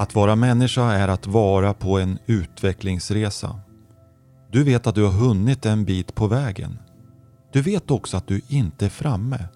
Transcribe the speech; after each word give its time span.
Att 0.00 0.14
vara 0.14 0.36
människa 0.36 0.92
är 0.92 1.08
att 1.08 1.26
vara 1.26 1.74
på 1.74 1.98
en 1.98 2.18
utvecklingsresa. 2.26 3.60
Du 4.50 4.64
vet 4.64 4.86
att 4.86 4.94
du 4.94 5.04
har 5.04 5.12
hunnit 5.12 5.66
en 5.66 5.84
bit 5.84 6.14
på 6.14 6.26
vägen. 6.26 6.78
Du 7.52 7.62
vet 7.62 7.90
också 7.90 8.16
att 8.16 8.26
du 8.26 8.40
inte 8.48 8.84
är 8.84 8.88
framme. 8.88 9.48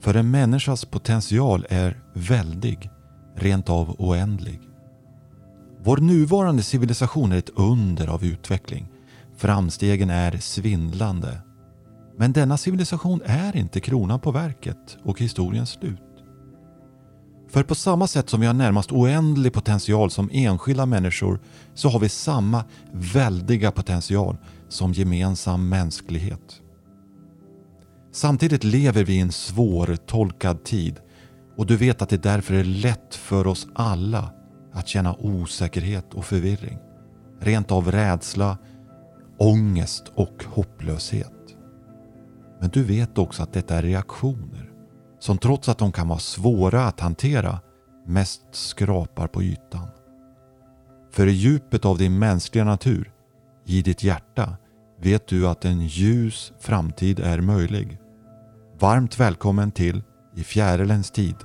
För 0.00 0.14
en 0.14 0.30
människas 0.30 0.84
potential 0.84 1.66
är 1.70 2.02
väldig, 2.12 2.90
rent 3.36 3.70
av 3.70 3.96
oändlig. 3.98 4.60
Vår 5.82 5.96
nuvarande 5.96 6.62
civilisation 6.62 7.32
är 7.32 7.38
ett 7.38 7.50
under 7.54 8.08
av 8.08 8.24
utveckling. 8.24 8.88
Framstegen 9.36 10.10
är 10.10 10.36
svindlande. 10.36 11.40
Men 12.18 12.32
denna 12.32 12.56
civilisation 12.56 13.22
är 13.24 13.56
inte 13.56 13.80
kronan 13.80 14.20
på 14.20 14.30
verket 14.30 14.96
och 15.04 15.20
historiens 15.20 15.70
slut. 15.70 16.11
För 17.52 17.62
på 17.62 17.74
samma 17.74 18.06
sätt 18.06 18.28
som 18.28 18.40
vi 18.40 18.46
har 18.46 18.54
närmast 18.54 18.92
oändlig 18.92 19.52
potential 19.52 20.10
som 20.10 20.30
enskilda 20.32 20.86
människor 20.86 21.40
så 21.74 21.88
har 21.88 21.98
vi 22.00 22.08
samma 22.08 22.64
väldiga 22.92 23.70
potential 23.70 24.36
som 24.68 24.92
gemensam 24.92 25.68
mänsklighet. 25.68 26.60
Samtidigt 28.12 28.64
lever 28.64 29.04
vi 29.04 29.14
i 29.14 29.20
en 29.20 29.32
svårtolkad 29.32 30.64
tid 30.64 31.00
och 31.56 31.66
du 31.66 31.76
vet 31.76 32.02
att 32.02 32.08
det 32.08 32.22
därför 32.22 32.54
är 32.54 32.64
lätt 32.64 33.14
för 33.14 33.46
oss 33.46 33.66
alla 33.74 34.32
att 34.72 34.88
känna 34.88 35.16
osäkerhet 35.16 36.14
och 36.14 36.24
förvirring. 36.24 36.78
Rent 37.40 37.70
av 37.70 37.92
rädsla, 37.92 38.58
ångest 39.38 40.12
och 40.14 40.44
hopplöshet. 40.46 41.56
Men 42.60 42.70
du 42.70 42.84
vet 42.84 43.18
också 43.18 43.42
att 43.42 43.52
detta 43.52 43.76
är 43.76 43.82
reaktioner 43.82 44.71
som 45.22 45.38
trots 45.38 45.68
att 45.68 45.78
de 45.78 45.92
kan 45.92 46.08
vara 46.08 46.18
svåra 46.18 46.84
att 46.84 47.00
hantera 47.00 47.60
mest 48.06 48.42
skrapar 48.50 49.28
på 49.28 49.42
ytan. 49.42 49.88
För 51.10 51.26
i 51.26 51.32
djupet 51.32 51.84
av 51.84 51.98
din 51.98 52.18
mänskliga 52.18 52.64
natur, 52.64 53.12
i 53.66 53.82
ditt 53.82 54.02
hjärta, 54.02 54.56
vet 55.00 55.26
du 55.26 55.48
att 55.48 55.64
en 55.64 55.86
ljus 55.86 56.52
framtid 56.60 57.20
är 57.20 57.40
möjlig. 57.40 57.98
Varmt 58.78 59.20
välkommen 59.20 59.70
till 59.70 60.02
I 60.36 60.44
fjärilens 60.44 61.10
tid. 61.10 61.36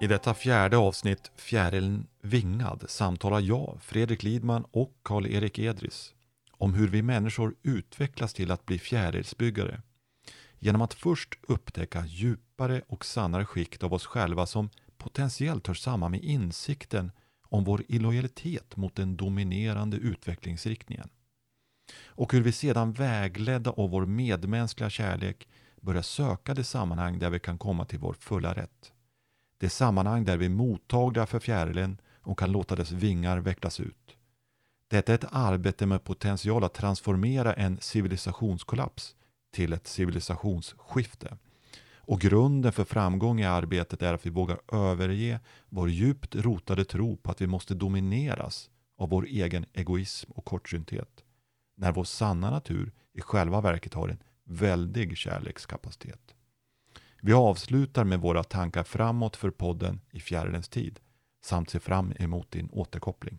I 0.00 0.06
detta 0.06 0.34
fjärde 0.34 0.76
avsnitt, 0.76 1.30
Fjärilen 1.36 2.06
vingad, 2.22 2.84
samtalar 2.88 3.40
jag, 3.40 3.78
Fredrik 3.82 4.22
Lidman 4.22 4.64
och 4.70 4.92
Karl-Erik 5.02 5.58
Edris 5.58 6.12
om 6.58 6.74
hur 6.74 6.88
vi 6.88 7.02
människor 7.02 7.54
utvecklas 7.62 8.34
till 8.34 8.50
att 8.50 8.66
bli 8.66 8.78
fjärilsbyggare 8.78 9.80
genom 10.58 10.82
att 10.82 10.94
först 10.94 11.34
upptäcka 11.42 12.06
djupare 12.06 12.82
och 12.88 13.04
sannare 13.04 13.44
skikt 13.44 13.82
av 13.82 13.94
oss 13.94 14.06
själva 14.06 14.46
som 14.46 14.70
potentiellt 14.96 15.66
hör 15.66 15.74
samman 15.74 16.10
med 16.10 16.24
insikten 16.24 17.12
om 17.42 17.64
vår 17.64 17.82
illojalitet 17.88 18.76
mot 18.76 18.94
den 18.94 19.16
dominerande 19.16 19.96
utvecklingsriktningen. 19.96 21.08
Och 22.04 22.32
hur 22.32 22.42
vi 22.42 22.52
sedan 22.52 22.92
vägledda 22.92 23.70
av 23.70 23.90
vår 23.90 24.06
medmänskliga 24.06 24.90
kärlek 24.90 25.48
börjar 25.80 26.02
söka 26.02 26.54
det 26.54 26.64
sammanhang 26.64 27.18
där 27.18 27.30
vi 27.30 27.40
kan 27.40 27.58
komma 27.58 27.84
till 27.84 27.98
vår 27.98 28.12
fulla 28.12 28.54
rätt. 28.54 28.92
Det 29.58 29.70
sammanhang 29.70 30.24
där 30.24 30.36
vi 30.36 30.46
är 30.46 30.50
mottagliga 30.50 31.26
för 31.26 31.38
fjärilen 31.38 32.00
och 32.20 32.38
kan 32.38 32.52
låta 32.52 32.76
dess 32.76 32.92
vingar 32.92 33.38
vecklas 33.38 33.80
ut. 33.80 34.16
Detta 34.88 35.12
är 35.12 35.14
ett 35.14 35.32
arbete 35.32 35.86
med 35.86 36.04
potential 36.04 36.64
att 36.64 36.74
transformera 36.74 37.54
en 37.54 37.78
civilisationskollaps 37.80 39.14
till 39.56 39.72
ett 39.72 39.86
civilisationsskifte. 39.86 41.36
Och 41.96 42.20
grunden 42.20 42.72
för 42.72 42.84
framgång 42.84 43.40
i 43.40 43.44
arbetet 43.44 44.02
är 44.02 44.14
att 44.14 44.26
vi 44.26 44.30
vågar 44.30 44.58
överge 44.72 45.40
vår 45.68 45.90
djupt 45.90 46.34
rotade 46.34 46.84
tro 46.84 47.16
på 47.16 47.30
att 47.30 47.40
vi 47.40 47.46
måste 47.46 47.74
domineras 47.74 48.70
av 48.98 49.08
vår 49.08 49.26
egen 49.26 49.66
egoism 49.72 50.30
och 50.32 50.44
kortsynthet. 50.44 51.24
När 51.76 51.92
vår 51.92 52.04
sanna 52.04 52.50
natur 52.50 52.92
i 53.12 53.20
själva 53.20 53.60
verket 53.60 53.94
har 53.94 54.08
en 54.08 54.22
väldig 54.44 55.16
kärlekskapacitet. 55.16 56.34
Vi 57.22 57.32
avslutar 57.32 58.04
med 58.04 58.20
våra 58.20 58.44
tankar 58.44 58.84
framåt 58.84 59.36
för 59.36 59.50
podden 59.50 60.00
i 60.10 60.20
fjärilens 60.20 60.68
tid 60.68 61.00
samt 61.44 61.70
ser 61.70 61.78
fram 61.78 62.12
emot 62.18 62.50
din 62.50 62.68
återkoppling. 62.72 63.38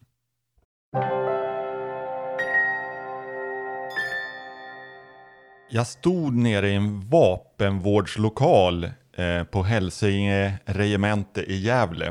Jag 5.69 5.87
stod 5.87 6.33
nere 6.33 6.69
i 6.69 6.75
en 6.75 7.09
vapenvårdslokal 7.09 8.83
eh, 9.13 9.43
på 9.43 9.63
Hälsinge 9.63 10.59
regemente 10.65 11.41
i 11.41 11.57
Gävle 11.57 12.07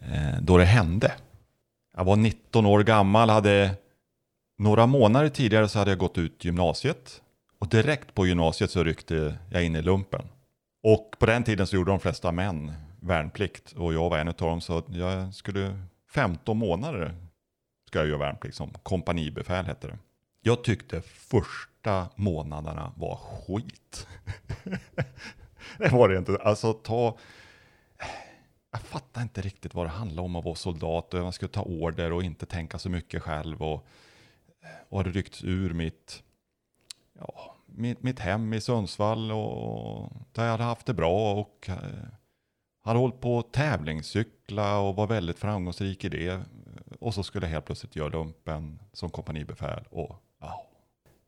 eh, 0.00 0.40
då 0.40 0.58
det 0.58 0.64
hände. 0.64 1.12
Jag 1.96 2.04
var 2.04 2.16
19 2.16 2.66
år 2.66 2.82
gammal, 2.82 3.30
hade 3.30 3.70
några 4.58 4.86
månader 4.86 5.28
tidigare 5.28 5.68
så 5.68 5.78
hade 5.78 5.90
jag 5.90 5.98
gått 5.98 6.18
ut 6.18 6.44
gymnasiet 6.44 7.22
och 7.58 7.68
direkt 7.68 8.14
på 8.14 8.26
gymnasiet 8.26 8.70
så 8.70 8.84
ryckte 8.84 9.38
jag 9.50 9.64
in 9.64 9.76
i 9.76 9.82
lumpen. 9.82 10.22
Och 10.82 11.16
på 11.18 11.26
den 11.26 11.44
tiden 11.44 11.66
så 11.66 11.76
gjorde 11.76 11.90
de 11.90 12.00
flesta 12.00 12.32
män 12.32 12.72
värnplikt 13.00 13.72
och 13.72 13.94
jag 13.94 14.10
var 14.10 14.18
en 14.18 14.28
av 14.28 14.34
dem 14.34 14.60
så 14.60 14.82
jag 14.88 15.34
skulle 15.34 15.78
15 16.14 16.58
månader 16.58 17.14
ska 17.88 17.98
jag 17.98 18.08
göra 18.08 18.18
värnplikt 18.18 18.56
som 18.56 18.70
kompanibefäl 18.82 19.66
hette 19.66 19.86
det. 19.86 19.98
Jag 20.44 20.64
tyckte 20.64 21.02
första 21.02 22.08
månaderna 22.16 22.92
var 22.96 23.16
skit. 23.16 24.06
det 25.78 25.92
var 25.92 26.08
det 26.08 26.18
inte. 26.18 26.36
Alltså 26.36 26.72
ta... 26.72 27.18
Jag 28.70 28.80
fattar 28.80 29.22
inte 29.22 29.40
riktigt 29.40 29.74
vad 29.74 29.86
det 29.86 29.90
handlar 29.90 30.22
om 30.22 30.36
att 30.36 30.44
vara 30.44 30.54
soldat 30.54 31.14
och 31.14 31.22
man 31.22 31.32
skulle 31.32 31.48
ta 31.48 31.62
order 31.62 32.12
och 32.12 32.22
inte 32.22 32.46
tänka 32.46 32.78
så 32.78 32.88
mycket 32.88 33.22
själv 33.22 33.62
och, 33.62 33.86
och 34.88 34.98
hade 34.98 35.10
ryckts 35.10 35.44
ur 35.44 35.72
mitt, 35.72 36.22
ja, 37.18 37.56
mitt, 37.66 38.02
mitt 38.02 38.18
hem 38.18 38.52
i 38.52 38.60
Sundsvall 38.60 39.32
och 39.32 40.12
där 40.32 40.44
jag 40.44 40.50
hade 40.50 40.64
haft 40.64 40.86
det 40.86 40.94
bra 40.94 41.32
och 41.32 41.68
eh, 41.68 41.76
hade 42.84 42.98
hållit 42.98 43.20
på 43.20 43.38
att 43.38 43.52
tävlingscykla 43.52 44.78
och 44.78 44.96
var 44.96 45.06
väldigt 45.06 45.38
framgångsrik 45.38 46.04
i 46.04 46.08
det. 46.08 46.42
Och 47.00 47.14
så 47.14 47.22
skulle 47.22 47.46
jag 47.46 47.52
helt 47.52 47.64
plötsligt 47.64 47.96
göra 47.96 48.08
lumpen 48.08 48.78
som 48.92 49.10
kompanibefäl 49.10 49.84
och 49.90 50.22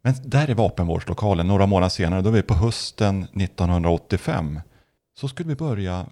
men 0.02 0.14
där 0.24 0.50
är 0.50 0.54
vapenvårdslokalen 0.54 1.46
några 1.48 1.66
månader 1.66 1.88
senare, 1.88 2.22
då 2.22 2.28
är 2.28 2.32
vi 2.32 2.42
på 2.42 2.54
hösten 2.54 3.22
1985. 3.22 4.60
Så 5.14 5.28
skulle 5.28 5.48
vi 5.48 5.54
börja, 5.54 6.06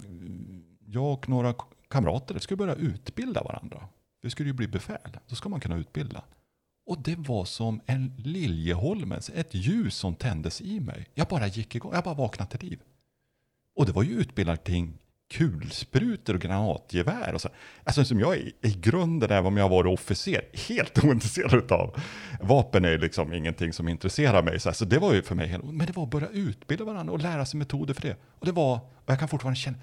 jag 0.87 1.13
och 1.13 1.29
några 1.29 1.55
kamrater 1.89 2.39
skulle 2.39 2.57
börja 2.57 2.75
utbilda 2.75 3.43
varandra. 3.43 3.89
Vi 4.23 4.31
skulle 4.31 4.49
ju 4.49 4.53
bli 4.53 4.69
befäl, 4.69 5.19
då 5.29 5.35
ska 5.35 5.49
man 5.49 5.61
kunna 5.61 5.77
utbilda. 5.77 6.23
Och 6.87 7.03
det 7.03 7.19
var 7.19 7.45
som 7.45 7.81
en 7.87 8.15
Liljeholmens, 8.19 9.31
ett 9.35 9.55
ljus 9.55 9.97
som 9.97 10.15
tändes 10.15 10.61
i 10.61 10.81
mig. 10.81 11.07
Jag 11.15 11.27
bara 11.27 11.47
gick 11.47 11.75
igång, 11.75 11.93
jag 11.95 12.05
bara 12.05 12.15
vaknade 12.15 12.51
till 12.51 12.69
liv. 12.69 12.81
Och 13.77 13.87
det 13.87 13.93
var 13.93 14.03
ju 14.03 14.11
utbildarting 14.11 14.99
kulsprutor 15.33 16.35
och 16.35 16.41
granatgevär. 16.41 17.35
Och 17.35 17.41
så. 17.41 17.49
Alltså 17.85 18.05
som 18.05 18.21
jag 18.21 18.37
i, 18.37 18.55
i 18.63 18.71
grunden, 18.71 19.31
även 19.31 19.47
om 19.47 19.57
jag 19.57 19.69
var 19.69 19.87
officer, 19.87 20.45
helt 20.69 21.05
ointresserad 21.05 21.73
av. 21.73 22.01
Vapen 22.41 22.85
är 22.85 22.99
liksom 22.99 23.33
ingenting 23.33 23.73
som 23.73 23.89
intresserar 23.89 24.43
mig. 24.43 24.61
Så 24.61 24.69
alltså 24.69 24.85
det 24.85 24.99
var 24.99 25.15
ju 25.15 25.23
för 25.23 25.35
mig, 25.35 25.59
men 25.63 25.87
det 25.87 25.97
var 25.97 26.03
att 26.03 26.11
börja 26.11 26.29
utbilda 26.29 26.85
varandra 26.85 27.13
och 27.13 27.21
lära 27.21 27.45
sig 27.45 27.59
metoder 27.59 27.95
för 27.95 28.03
det. 28.03 28.17
Och 28.39 28.47
det 28.47 28.53
var, 28.53 28.75
och 28.75 29.07
jag 29.07 29.19
kan 29.19 29.29
fortfarande 29.29 29.61
känna 29.61 29.79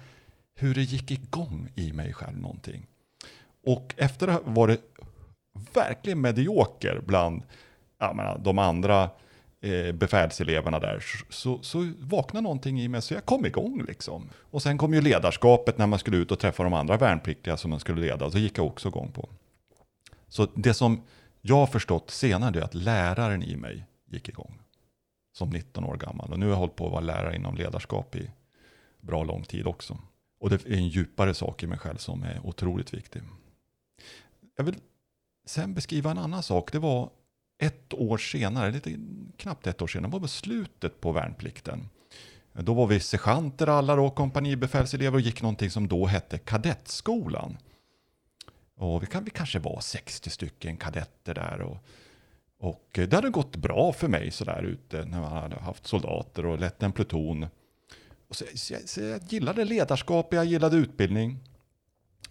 hur 0.54 0.74
det 0.74 0.82
gick 0.82 1.10
igång 1.10 1.68
i 1.74 1.92
mig 1.92 2.12
själv 2.12 2.38
någonting. 2.38 2.86
Och 3.66 3.94
efter 3.96 4.26
det 4.26 4.38
var 4.44 4.68
det 4.68 4.78
verkligen 5.74 6.20
medioker 6.20 7.02
bland 7.06 7.42
menar, 7.98 8.38
de 8.38 8.58
andra 8.58 9.10
eh, 9.60 9.92
befälseleverna 9.92 10.78
där 10.78 11.04
så, 11.30 11.62
så 11.62 11.92
vaknade 11.98 12.42
någonting 12.42 12.80
i 12.80 12.88
mig 12.88 13.02
så 13.02 13.14
jag 13.14 13.24
kom 13.24 13.46
igång 13.46 13.84
liksom. 13.88 14.30
Och 14.34 14.62
sen 14.62 14.78
kom 14.78 14.94
ju 14.94 15.00
ledarskapet 15.00 15.78
när 15.78 15.86
man 15.86 15.98
skulle 15.98 16.16
ut 16.16 16.32
och 16.32 16.38
träffa 16.38 16.62
de 16.62 16.74
andra 16.74 16.96
värnpliktiga 16.96 17.56
som 17.56 17.70
man 17.70 17.80
skulle 17.80 18.00
leda. 18.00 18.30
Så 18.30 18.38
gick 18.38 18.58
jag 18.58 18.66
också 18.66 18.88
igång 18.88 19.12
på. 19.12 19.28
Så 20.28 20.48
det 20.54 20.74
som 20.74 21.02
jag 21.40 21.56
har 21.56 21.66
förstått 21.66 22.10
senare 22.10 22.58
är 22.58 22.62
att 22.62 22.74
läraren 22.74 23.42
i 23.42 23.56
mig 23.56 23.86
gick 24.10 24.28
igång. 24.28 24.58
Som 25.32 25.50
19 25.50 25.84
år 25.84 25.96
gammal. 25.96 26.32
Och 26.32 26.38
nu 26.38 26.46
har 26.46 26.52
jag 26.52 26.58
hållit 26.58 26.76
på 26.76 26.86
att 26.86 26.92
vara 26.92 27.00
lärare 27.00 27.36
inom 27.36 27.56
ledarskap 27.56 28.16
i 28.16 28.30
bra 29.00 29.24
lång 29.24 29.42
tid 29.42 29.66
också. 29.66 29.98
Och 30.40 30.50
det 30.50 30.66
är 30.66 30.72
en 30.72 30.88
djupare 30.88 31.34
sak 31.34 31.62
i 31.62 31.66
mig 31.66 31.78
själv 31.78 31.96
som 31.96 32.22
är 32.22 32.40
otroligt 32.46 32.94
viktig. 32.94 33.22
Jag 34.56 34.64
vill 34.64 34.76
sen 35.46 35.74
beskriva 35.74 36.10
en 36.10 36.18
annan 36.18 36.42
sak. 36.42 36.72
Det 36.72 36.78
var 36.78 37.10
ett 37.60 37.94
år 37.94 38.18
senare, 38.18 38.70
lite 38.70 38.96
knappt 39.36 39.66
ett 39.66 39.82
år 39.82 39.86
senare, 39.86 40.12
var 40.12 40.20
beslutet 40.20 41.00
på 41.00 41.12
värnplikten. 41.12 41.88
Då 42.52 42.74
var 42.74 42.86
vi 42.86 43.00
sergeanter 43.00 43.66
alla 43.66 43.96
då, 43.96 44.10
kompanibefälselever 44.10 45.14
och 45.14 45.20
gick 45.20 45.42
någonting 45.42 45.70
som 45.70 45.88
då 45.88 46.06
hette 46.06 46.38
kadettskolan. 46.38 47.56
Och 48.74 49.02
vi, 49.02 49.06
kan, 49.06 49.24
vi 49.24 49.30
kanske 49.30 49.58
var 49.58 49.80
60 49.80 50.30
stycken 50.30 50.76
kadetter 50.76 51.34
där. 51.34 51.60
Och, 51.60 51.78
och 52.58 52.88
det 52.92 53.12
hade 53.12 53.30
gått 53.30 53.56
bra 53.56 53.92
för 53.92 54.08
mig 54.08 54.30
sådär 54.30 54.62
ute 54.62 55.04
när 55.04 55.20
man 55.20 55.32
hade 55.32 55.56
haft 55.56 55.86
soldater 55.86 56.46
och 56.46 56.58
lett 56.58 56.82
en 56.82 56.92
pluton. 56.92 57.46
Och 58.28 58.36
så, 58.36 58.44
så, 58.54 58.74
så 58.84 59.00
jag 59.00 59.22
gillade 59.28 59.64
ledarskap, 59.64 60.34
jag 60.34 60.44
gillade 60.44 60.76
utbildning. 60.76 61.38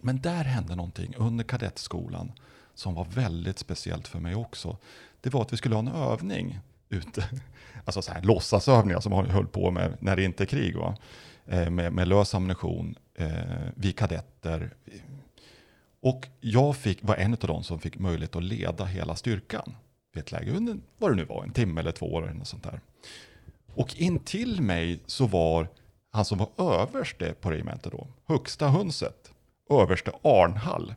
Men 0.02 0.22
där 0.22 0.44
hände 0.44 0.76
någonting 0.76 1.16
under 1.18 1.44
kadettskolan 1.44 2.31
som 2.74 2.94
var 2.94 3.06
väldigt 3.06 3.60
speciellt 3.60 4.08
för 4.08 4.20
mig 4.20 4.36
också. 4.36 4.78
Det 5.21 5.33
var 5.33 5.42
att 5.42 5.54
vi 5.54 5.57
skulle 5.57 5.75
ha 5.75 5.80
en 5.80 5.88
övning 5.88 6.60
ute. 6.89 7.30
Alltså 7.86 8.01
så 8.01 8.12
här 8.12 8.21
låtsasövningar 8.21 9.00
som 9.00 9.12
man 9.12 9.30
höll 9.30 9.48
på 9.48 9.71
med 9.71 9.98
när 10.00 10.16
det 10.16 10.24
inte 10.24 10.44
är 10.44 10.45
krig. 10.45 10.75
Va? 10.77 10.98
Eh, 11.45 11.69
med, 11.69 11.94
med 11.94 12.07
lös 12.07 12.36
ammunition, 12.36 12.95
eh, 13.16 13.30
vi 13.75 13.92
kadetter. 13.92 14.74
Och 16.01 16.27
jag 16.39 16.75
fick, 16.75 17.04
var 17.04 17.16
en 17.16 17.33
av 17.33 17.39
de 17.39 17.63
som 17.63 17.80
fick 17.80 18.00
möjlighet 18.00 18.36
att 18.36 18.44
leda 18.44 18.86
hela 18.86 19.16
styrkan 19.16 19.75
vid 20.13 20.24
ett 20.24 20.31
läge, 20.31 20.51
under 20.51 20.77
vad 20.98 21.12
det 21.12 21.16
nu 21.16 21.25
var, 21.25 21.44
en 21.44 21.51
timme 21.51 21.81
eller 21.81 21.92
två 21.92 22.18
eller 22.18 22.33
något 22.33 22.48
sånt 22.48 22.63
där. 22.63 22.81
Och 23.75 23.95
in 23.95 24.19
till 24.19 24.62
mig 24.62 25.00
så 25.06 25.27
var 25.27 25.68
han 26.12 26.25
som 26.25 26.38
var 26.38 26.50
överste 26.57 27.33
på 27.33 27.51
regementet 27.51 27.92
då, 27.92 28.07
högsta 28.25 28.68
hönset, 28.68 29.31
överste 29.69 30.12
Arnhall. 30.21 30.94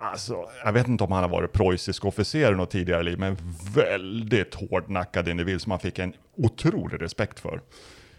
Alltså, 0.00 0.50
jag 0.64 0.72
vet 0.72 0.88
inte 0.88 1.04
om 1.04 1.12
han 1.12 1.22
har 1.22 1.30
varit 1.30 1.52
preussisk 1.52 2.04
officer 2.04 2.52
i 2.52 2.56
något 2.56 2.70
tidigare 2.70 3.02
liv, 3.02 3.18
men 3.18 3.36
väldigt 3.74 4.54
hårdnackad 4.54 5.28
individ 5.28 5.60
som 5.60 5.70
man 5.70 5.78
fick 5.78 5.98
en 5.98 6.12
otrolig 6.36 7.02
respekt 7.02 7.40
för. 7.40 7.62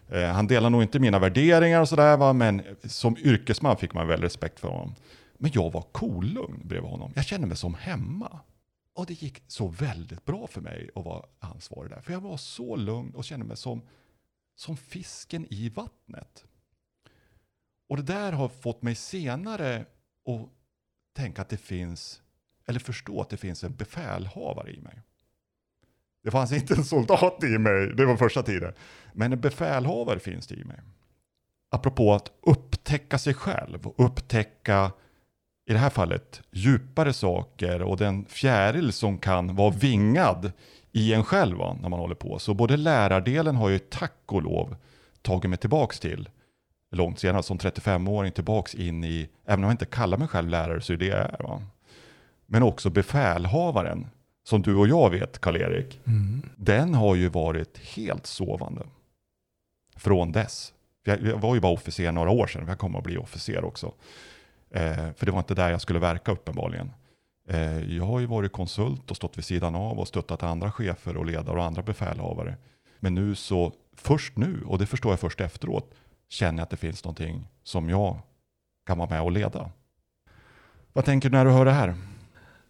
Eh, 0.09 0.23
han 0.23 0.47
delar 0.47 0.69
nog 0.69 0.81
inte 0.81 0.99
mina 0.99 1.19
värderingar 1.19 1.81
och 1.81 1.89
sådär, 1.89 2.33
men 2.33 2.61
som 2.83 3.17
yrkesman 3.17 3.77
fick 3.77 3.93
man 3.93 4.07
väl 4.07 4.21
respekt 4.21 4.59
för 4.59 4.67
honom. 4.67 4.95
Men 5.37 5.51
jag 5.53 5.71
var 5.71 5.81
kolugn 5.81 6.61
bredvid 6.63 6.89
honom. 6.89 7.11
Jag 7.15 7.25
kände 7.25 7.47
mig 7.47 7.57
som 7.57 7.73
hemma. 7.73 8.39
Och 8.95 9.05
det 9.05 9.21
gick 9.21 9.43
så 9.47 9.67
väldigt 9.67 10.25
bra 10.25 10.47
för 10.47 10.61
mig 10.61 10.89
att 10.95 11.05
vara 11.05 11.25
ansvarig 11.39 11.91
där. 11.91 12.01
För 12.01 12.13
jag 12.13 12.21
var 12.21 12.37
så 12.37 12.75
lugn 12.75 13.15
och 13.15 13.23
kände 13.23 13.45
mig 13.45 13.57
som, 13.57 13.81
som 14.55 14.77
fisken 14.77 15.45
i 15.49 15.69
vattnet. 15.69 16.43
Och 17.89 17.97
det 17.97 18.03
där 18.03 18.31
har 18.31 18.49
fått 18.49 18.81
mig 18.81 18.95
senare 18.95 19.85
att 20.27 20.49
tänka 21.13 21.41
att 21.41 21.49
det 21.49 21.57
finns, 21.57 22.21
eller 22.67 22.79
förstå 22.79 23.21
att 23.21 23.29
det 23.29 23.37
finns 23.37 23.63
en 23.63 23.75
befälhavare 23.75 24.71
i 24.71 24.81
mig. 24.81 25.01
Det 26.23 26.31
fanns 26.31 26.51
inte 26.51 26.73
en 26.73 26.83
soldat 26.83 27.43
i 27.43 27.57
mig, 27.57 27.93
det 27.95 28.05
var 28.05 28.17
första 28.17 28.43
tiden. 28.43 28.73
Men 29.13 29.33
en 29.33 29.41
befälhavare 29.41 30.19
finns 30.19 30.47
det 30.47 30.55
i 30.55 30.63
mig. 30.63 30.79
Apropå 31.71 32.13
att 32.13 32.31
upptäcka 32.41 33.17
sig 33.17 33.33
själv 33.33 33.87
och 33.87 34.05
upptäcka, 34.05 34.91
i 35.65 35.73
det 35.73 35.79
här 35.79 35.89
fallet, 35.89 36.41
djupare 36.51 37.13
saker 37.13 37.81
och 37.81 37.97
den 37.97 38.25
fjäril 38.25 38.93
som 38.93 39.17
kan 39.17 39.55
vara 39.55 39.69
vingad 39.69 40.51
i 40.91 41.13
en 41.13 41.23
själv 41.23 41.57
när 41.57 41.89
man 41.89 41.99
håller 41.99 42.15
på. 42.15 42.39
Så 42.39 42.53
både 42.53 42.77
lärardelen 42.77 43.55
har 43.55 43.69
ju 43.69 43.79
tack 43.79 44.21
och 44.25 44.41
lov 44.41 44.75
tagit 45.21 45.49
mig 45.49 45.59
tillbaks 45.59 45.99
till 45.99 46.29
långt 46.91 47.19
senare, 47.19 47.43
som 47.43 47.57
35-åring 47.57 48.31
tillbaks 48.31 48.75
in 48.75 49.03
i, 49.03 49.29
även 49.45 49.59
om 49.59 49.63
jag 49.63 49.73
inte 49.73 49.85
kallar 49.85 50.17
mig 50.17 50.27
själv 50.27 50.49
lärare 50.49 50.81
så 50.81 50.93
är 50.93 50.97
det 50.97 51.05
jag 51.05 51.19
är. 51.19 51.43
Va? 51.43 51.61
Men 52.45 52.63
också 52.63 52.89
befälhavaren, 52.89 54.07
som 54.43 54.61
du 54.61 54.75
och 54.75 54.87
jag 54.87 55.09
vet, 55.09 55.39
Karl-Erik, 55.39 55.99
mm. 56.07 56.41
den 56.55 56.93
har 56.93 57.15
ju 57.15 57.29
varit 57.29 57.77
helt 57.77 58.25
sovande 58.25 58.85
från 59.95 60.31
dess. 60.31 60.73
Jag 61.03 61.37
var 61.37 61.55
ju 61.55 61.61
bara 61.61 61.73
officer 61.73 62.11
några 62.11 62.29
år 62.29 62.47
sedan, 62.47 62.67
jag 62.67 62.79
kommer 62.79 62.97
att 62.97 63.03
bli 63.05 63.17
officer 63.17 63.63
också. 63.63 63.93
Eh, 64.71 65.13
för 65.15 65.25
det 65.25 65.31
var 65.31 65.39
inte 65.39 65.55
där 65.55 65.69
jag 65.69 65.81
skulle 65.81 65.99
verka 65.99 66.31
uppenbarligen. 66.31 66.91
Eh, 67.47 67.95
jag 67.95 68.05
har 68.05 68.19
ju 68.19 68.25
varit 68.25 68.51
konsult 68.51 69.11
och 69.11 69.17
stått 69.17 69.37
vid 69.37 69.45
sidan 69.45 69.75
av 69.75 69.99
och 69.99 70.07
stöttat 70.07 70.43
andra 70.43 70.71
chefer 70.71 71.17
och 71.17 71.25
ledare 71.25 71.57
och 71.57 71.63
andra 71.63 71.81
befälhavare. 71.81 72.57
Men 72.99 73.15
nu 73.15 73.35
så, 73.35 73.73
först 73.95 74.37
nu, 74.37 74.63
och 74.65 74.77
det 74.77 74.85
förstår 74.85 75.11
jag 75.11 75.19
först 75.19 75.41
efteråt, 75.41 75.93
känner 76.29 76.59
jag 76.59 76.63
att 76.63 76.69
det 76.69 76.77
finns 76.77 77.03
någonting 77.03 77.47
som 77.63 77.89
jag 77.89 78.19
kan 78.85 78.97
vara 78.97 79.09
med 79.09 79.21
och 79.21 79.31
leda. 79.31 79.71
Vad 80.93 81.05
tänker 81.05 81.29
du 81.29 81.37
när 81.37 81.45
du 81.45 81.51
hör 81.51 81.65
det 81.65 81.71
här? 81.71 81.95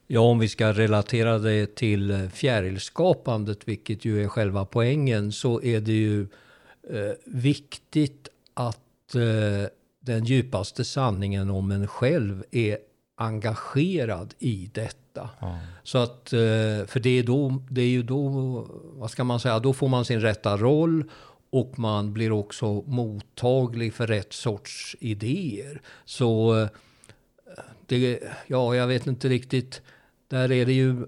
Ja, 0.08 0.22
om 0.22 0.40
vi 0.40 0.48
ska 0.48 0.74
relatera 0.74 1.40
det 1.40 1.76
till 1.76 2.30
fjärilskapandet, 2.34 3.68
vilket 3.68 4.06
ju 4.06 4.24
är 4.24 4.28
själva 4.28 4.66
poängen, 4.66 5.32
så 5.32 5.62
är 5.62 5.82
det 5.82 5.92
ju 5.92 6.22
eh, 6.90 7.14
viktigt 7.26 8.28
att 8.54 9.16
eh, 9.16 9.70
den 10.00 10.26
djupaste 10.26 10.86
sanningen 10.86 11.50
om 11.50 11.72
en 11.72 11.88
själv 11.88 12.44
är 12.52 12.78
engagerad 13.18 14.34
i 14.40 14.70
detta. 14.74 15.30
Ja. 15.40 15.60
Så 15.84 15.98
att, 15.98 16.34
eh, 16.34 16.40
för 16.88 17.00
det 17.00 17.20
är, 17.20 17.24
då, 17.24 17.64
det 17.70 17.82
är 17.82 17.88
ju 17.88 18.04
då, 18.04 18.30
vad 18.94 19.12
ska 19.12 19.24
man 19.24 19.40
säga, 19.40 19.60
då 19.60 19.74
får 19.74 19.88
man 19.88 20.06
sin 20.06 20.22
rätta 20.22 20.58
roll 20.58 21.04
och 21.50 21.80
man 21.80 22.14
blir 22.14 22.32
också 22.32 22.84
mottaglig 22.88 23.94
för 23.94 24.08
rätt 24.08 24.34
sorts 24.34 24.96
idéer. 25.00 25.82
Så 26.06 26.60
eh, 26.60 26.68
det, 27.86 28.20
ja, 28.48 28.76
jag 28.76 28.88
vet 28.88 29.08
inte 29.08 29.30
riktigt. 29.30 29.82
Där 30.28 30.52
är 30.52 30.66
det 30.66 30.74
ju 30.74 31.08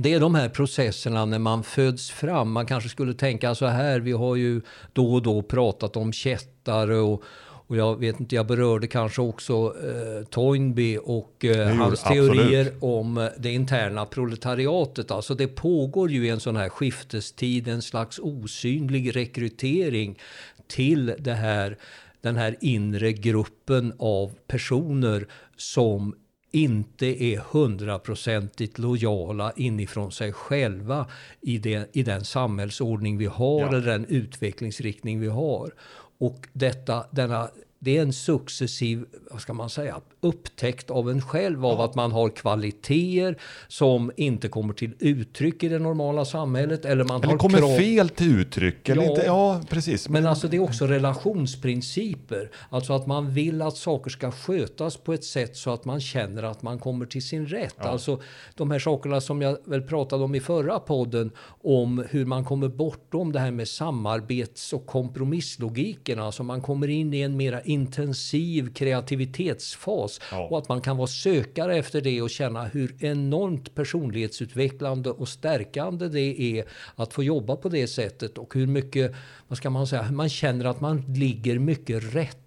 det 0.00 0.14
är 0.14 0.20
de 0.20 0.34
här 0.34 0.48
processerna 0.48 1.24
när 1.24 1.38
man 1.38 1.64
föds 1.64 2.10
fram. 2.10 2.52
Man 2.52 2.66
kanske 2.66 2.88
skulle 2.88 3.14
tänka 3.14 3.54
så 3.54 3.66
här, 3.66 4.00
vi 4.00 4.12
har 4.12 4.36
ju 4.36 4.60
då 4.92 5.14
och 5.14 5.22
då 5.22 5.42
pratat 5.42 5.96
om 5.96 6.12
kättare 6.12 6.96
och, 6.96 7.22
och 7.68 7.76
jag 7.76 8.00
vet 8.00 8.20
inte, 8.20 8.34
jag 8.34 8.46
berörde 8.46 8.86
kanske 8.86 9.22
också 9.22 9.74
eh, 9.84 10.24
Toynbee 10.24 10.98
och 10.98 11.44
eh, 11.44 11.68
hans 11.76 12.02
teorier 12.02 12.60
absolut. 12.60 12.82
om 12.82 13.18
eh, 13.18 13.28
det 13.38 13.52
interna 13.52 14.06
proletariatet. 14.06 15.10
Alltså 15.10 15.34
det 15.34 15.48
pågår 15.48 16.10
ju 16.10 16.28
en 16.28 16.40
sån 16.40 16.56
här 16.56 16.68
skiftestid, 16.68 17.68
en 17.68 17.82
slags 17.82 18.18
osynlig 18.18 19.16
rekrytering 19.16 20.18
till 20.66 21.14
det 21.18 21.34
här, 21.34 21.78
den 22.20 22.36
här 22.36 22.56
inre 22.60 23.12
gruppen 23.12 23.92
av 23.98 24.32
personer 24.46 25.26
som 25.56 26.14
inte 26.50 27.24
är 27.24 27.38
hundraprocentigt 27.50 28.78
lojala 28.78 29.52
inifrån 29.56 30.12
sig 30.12 30.32
själva 30.32 31.06
i, 31.40 31.58
det, 31.58 31.96
i 31.96 32.02
den 32.02 32.24
samhällsordning 32.24 33.18
vi 33.18 33.26
har 33.26 33.60
ja. 33.60 33.68
eller 33.68 33.80
den 33.80 34.04
utvecklingsriktning 34.04 35.20
vi 35.20 35.28
har. 35.28 35.70
Och 36.18 36.48
detta, 36.52 37.06
denna 37.10 37.50
det 37.80 37.96
är 37.96 38.02
en 38.02 38.12
successiv, 38.12 39.04
vad 39.30 39.40
ska 39.40 39.52
man 39.52 39.70
säga, 39.70 40.00
upptäckt 40.20 40.90
av 40.90 41.10
en 41.10 41.22
själv 41.22 41.66
av 41.66 41.80
att 41.80 41.94
man 41.94 42.12
har 42.12 42.28
kvaliteter 42.28 43.38
som 43.68 44.12
inte 44.16 44.48
kommer 44.48 44.74
till 44.74 44.94
uttryck 44.98 45.62
i 45.62 45.68
det 45.68 45.78
normala 45.78 46.24
samhället. 46.24 46.84
Eller 46.84 47.04
man 47.04 47.22
eller 47.22 47.32
har 47.32 47.38
kommer 47.38 47.58
krav... 47.58 47.76
fel 47.76 48.08
till 48.08 48.40
uttryck. 48.40 48.88
Eller 48.88 49.02
ja, 49.02 49.10
inte, 49.10 49.22
ja, 49.26 49.60
precis. 49.68 50.08
Men 50.08 50.26
alltså 50.26 50.48
det 50.48 50.56
är 50.56 50.60
också 50.60 50.86
relationsprinciper. 50.86 52.50
Alltså 52.70 52.92
att 52.92 53.06
man 53.06 53.30
vill 53.34 53.62
att 53.62 53.76
saker 53.76 54.10
ska 54.10 54.30
skötas 54.30 54.96
på 54.96 55.12
ett 55.12 55.24
sätt 55.24 55.56
så 55.56 55.70
att 55.70 55.84
man 55.84 56.00
känner 56.00 56.42
att 56.42 56.62
man 56.62 56.78
kommer 56.78 57.06
till 57.06 57.22
sin 57.22 57.46
rätt. 57.46 57.74
Ja. 57.78 57.88
Alltså 57.88 58.20
de 58.54 58.70
här 58.70 58.78
sakerna 58.78 59.20
som 59.20 59.42
jag 59.42 59.58
väl 59.64 59.82
pratade 59.82 60.24
om 60.24 60.34
i 60.34 60.40
förra 60.40 60.78
podden 60.78 61.30
om 61.62 62.04
hur 62.10 62.24
man 62.24 62.44
kommer 62.44 62.68
bortom 62.68 63.32
det 63.32 63.40
här 63.40 63.50
med 63.50 63.68
samarbets 63.68 64.72
och 64.72 64.86
kompromisslogiken. 64.86 66.18
Alltså 66.18 66.42
man 66.42 66.60
kommer 66.60 66.88
in 66.88 67.14
i 67.14 67.20
en 67.20 67.36
mera 67.36 67.60
intensiv 67.68 68.72
kreativitetsfas 68.74 70.20
ja. 70.30 70.48
och 70.50 70.58
att 70.58 70.68
man 70.68 70.80
kan 70.80 70.96
vara 70.96 71.06
sökare 71.06 71.76
efter 71.76 72.00
det 72.00 72.22
och 72.22 72.30
känna 72.30 72.64
hur 72.64 73.04
enormt 73.04 73.74
personlighetsutvecklande 73.74 75.10
och 75.10 75.28
stärkande 75.28 76.08
det 76.08 76.40
är 76.40 76.64
att 76.94 77.12
få 77.12 77.22
jobba 77.22 77.56
på 77.56 77.68
det 77.68 77.86
sättet 77.86 78.38
och 78.38 78.54
hur 78.54 78.66
mycket, 78.66 79.14
vad 79.48 79.56
ska 79.56 79.70
man 79.70 79.86
säga, 79.86 80.10
man 80.10 80.28
känner 80.28 80.64
att 80.64 80.80
man 80.80 81.04
ligger 81.08 81.58
mycket 81.58 82.14
rätt 82.14 82.38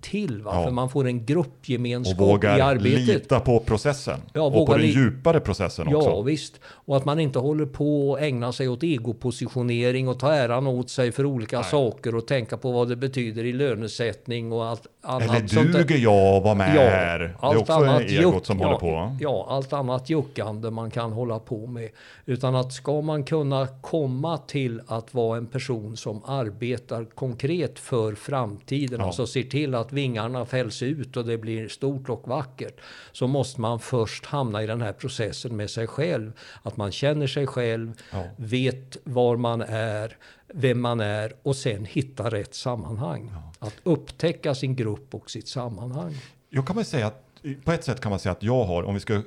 till. 0.00 0.42
Va? 0.42 0.50
Ja. 0.54 0.64
För 0.64 0.70
man 0.70 0.90
får 0.90 1.06
en 1.06 1.26
gruppgemenskap 1.26 2.20
och 2.20 2.26
vågar 2.28 2.58
i 2.58 2.60
arbetet. 2.60 3.06
lita 3.06 3.40
på 3.40 3.60
processen. 3.60 4.20
Ja, 4.32 4.42
och 4.42 4.66
på 4.66 4.76
den 4.76 4.86
djupare 4.86 5.40
processen 5.40 5.94
också. 5.94 6.10
Ja, 6.10 6.22
visst. 6.22 6.60
Och 6.92 6.98
att 6.98 7.04
man 7.04 7.20
inte 7.20 7.38
håller 7.38 7.66
på 7.66 8.10
och 8.10 8.20
ägnar 8.20 8.52
sig 8.52 8.68
åt 8.68 8.82
egopositionering 8.82 10.08
och 10.08 10.18
ta 10.18 10.32
äran 10.32 10.66
åt 10.66 10.90
sig 10.90 11.12
för 11.12 11.26
olika 11.26 11.56
Nej. 11.60 11.70
saker 11.70 12.14
och 12.14 12.26
tänka 12.26 12.56
på 12.56 12.72
vad 12.72 12.88
det 12.88 12.96
betyder 12.96 13.44
i 13.44 13.52
lönesättning 13.52 14.52
och 14.52 14.66
allt 14.66 14.86
annat. 15.02 15.52
Eller 15.52 15.72
duger 15.72 15.96
jag 15.96 16.36
att 16.36 16.42
vara 16.42 16.54
med 16.54 16.76
ja, 16.76 16.80
här? 16.80 17.18
Det 17.18 17.46
är 17.46 17.56
också 17.56 17.72
annat 17.72 18.02
egot 18.02 18.46
som 18.46 18.60
ja, 18.60 18.66
håller 18.66 18.78
på. 18.78 19.16
Ja, 19.20 19.46
allt 19.48 19.72
annat 19.72 20.10
juckande 20.10 20.70
man 20.70 20.90
kan 20.90 21.12
hålla 21.12 21.38
på 21.38 21.66
med. 21.66 21.88
Utan 22.26 22.54
att 22.54 22.72
ska 22.72 23.00
man 23.00 23.24
kunna 23.24 23.68
komma 23.80 24.38
till 24.38 24.80
att 24.86 25.14
vara 25.14 25.38
en 25.38 25.46
person 25.46 25.96
som 25.96 26.22
arbetar 26.24 27.04
konkret 27.04 27.78
för 27.78 28.14
framtiden, 28.14 29.00
ja. 29.00 29.06
alltså 29.06 29.26
ser 29.26 29.42
till 29.42 29.74
att 29.74 29.92
vingarna 29.92 30.46
fälls 30.46 30.82
ut 30.82 31.16
och 31.16 31.24
det 31.24 31.38
blir 31.38 31.68
stort 31.68 32.08
och 32.08 32.28
vackert, 32.28 32.80
så 33.12 33.26
måste 33.26 33.60
man 33.60 33.80
först 33.80 34.26
hamna 34.26 34.62
i 34.62 34.66
den 34.66 34.82
här 34.82 34.92
processen 34.92 35.56
med 35.56 35.70
sig 35.70 35.86
själv. 35.86 36.32
Att 36.62 36.76
man 36.82 36.92
känner 36.92 37.26
sig 37.26 37.46
själv, 37.46 37.92
ja. 38.12 38.24
vet 38.36 38.96
var 39.04 39.36
man 39.36 39.60
är, 39.60 40.16
vem 40.54 40.80
man 40.80 41.00
är 41.00 41.32
och 41.42 41.56
sen 41.56 41.84
hitta 41.84 42.30
rätt 42.30 42.54
sammanhang. 42.54 43.32
Ja. 43.34 43.66
Att 43.66 43.76
upptäcka 43.82 44.54
sin 44.54 44.76
grupp 44.76 45.14
och 45.14 45.30
sitt 45.30 45.48
sammanhang. 45.48 46.14
Jag 46.48 46.66
kan 46.66 46.76
väl 46.76 46.84
säga 46.84 47.06
att 47.06 47.42
på 47.64 47.72
ett 47.72 47.84
sätt 47.84 48.00
kan 48.00 48.10
man 48.10 48.18
säga 48.18 48.32
att 48.32 48.42
jag 48.42 48.64
har, 48.64 48.82
om 48.82 48.94
vi 48.94 49.00
ska, 49.00 49.22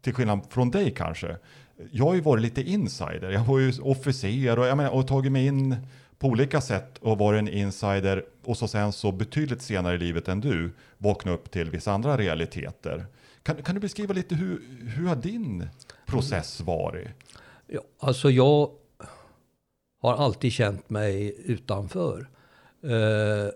till 0.00 0.14
skillnad 0.14 0.40
från 0.50 0.70
dig 0.70 0.90
kanske, 0.90 1.36
jag 1.90 2.04
har 2.04 2.14
ju 2.14 2.20
varit 2.20 2.42
lite 2.42 2.62
insider. 2.62 3.30
Jag 3.30 3.44
var 3.44 3.58
ju 3.58 3.72
officer 3.82 4.58
och, 4.58 4.66
jag 4.66 4.76
menar, 4.76 4.90
och 4.90 5.08
tagit 5.08 5.32
mig 5.32 5.46
in 5.46 5.76
på 6.18 6.28
olika 6.28 6.60
sätt 6.60 6.98
och 6.98 7.18
varit 7.18 7.38
en 7.38 7.48
insider 7.48 8.24
och 8.44 8.56
så 8.56 8.68
sen 8.68 8.92
så 8.92 9.12
betydligt 9.12 9.62
senare 9.62 9.94
i 9.94 9.98
livet 9.98 10.28
än 10.28 10.40
du 10.40 10.70
vakna 10.98 11.32
upp 11.32 11.50
till 11.50 11.70
vissa 11.70 11.92
andra 11.92 12.16
realiteter. 12.16 13.06
Kan, 13.42 13.62
kan 13.62 13.74
du 13.74 13.80
beskriva 13.80 14.14
lite 14.14 14.34
hur, 14.34 14.62
hur 14.96 15.08
har 15.08 15.16
din 15.16 15.68
process 16.06 16.60
varit? 16.60 17.08
Ja, 17.66 17.80
alltså 17.98 18.30
jag 18.30 18.70
har 20.00 20.14
alltid 20.14 20.52
känt 20.52 20.90
mig 20.90 21.34
utanför. 21.44 22.28
Eh, 22.82 23.52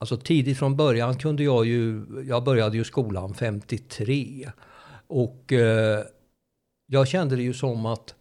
alltså 0.00 0.16
tidigt 0.16 0.58
från 0.58 0.76
början 0.76 1.18
kunde 1.18 1.42
jag 1.42 1.66
ju, 1.66 2.04
jag 2.28 2.44
började 2.44 2.76
ju 2.76 2.84
skolan 2.84 3.34
53. 3.34 4.50
Och 5.06 5.52
eh, 5.52 6.04
jag 6.86 7.08
kände 7.08 7.36
det 7.36 7.42
ju 7.42 7.54
som 7.54 7.86
att 7.86 8.14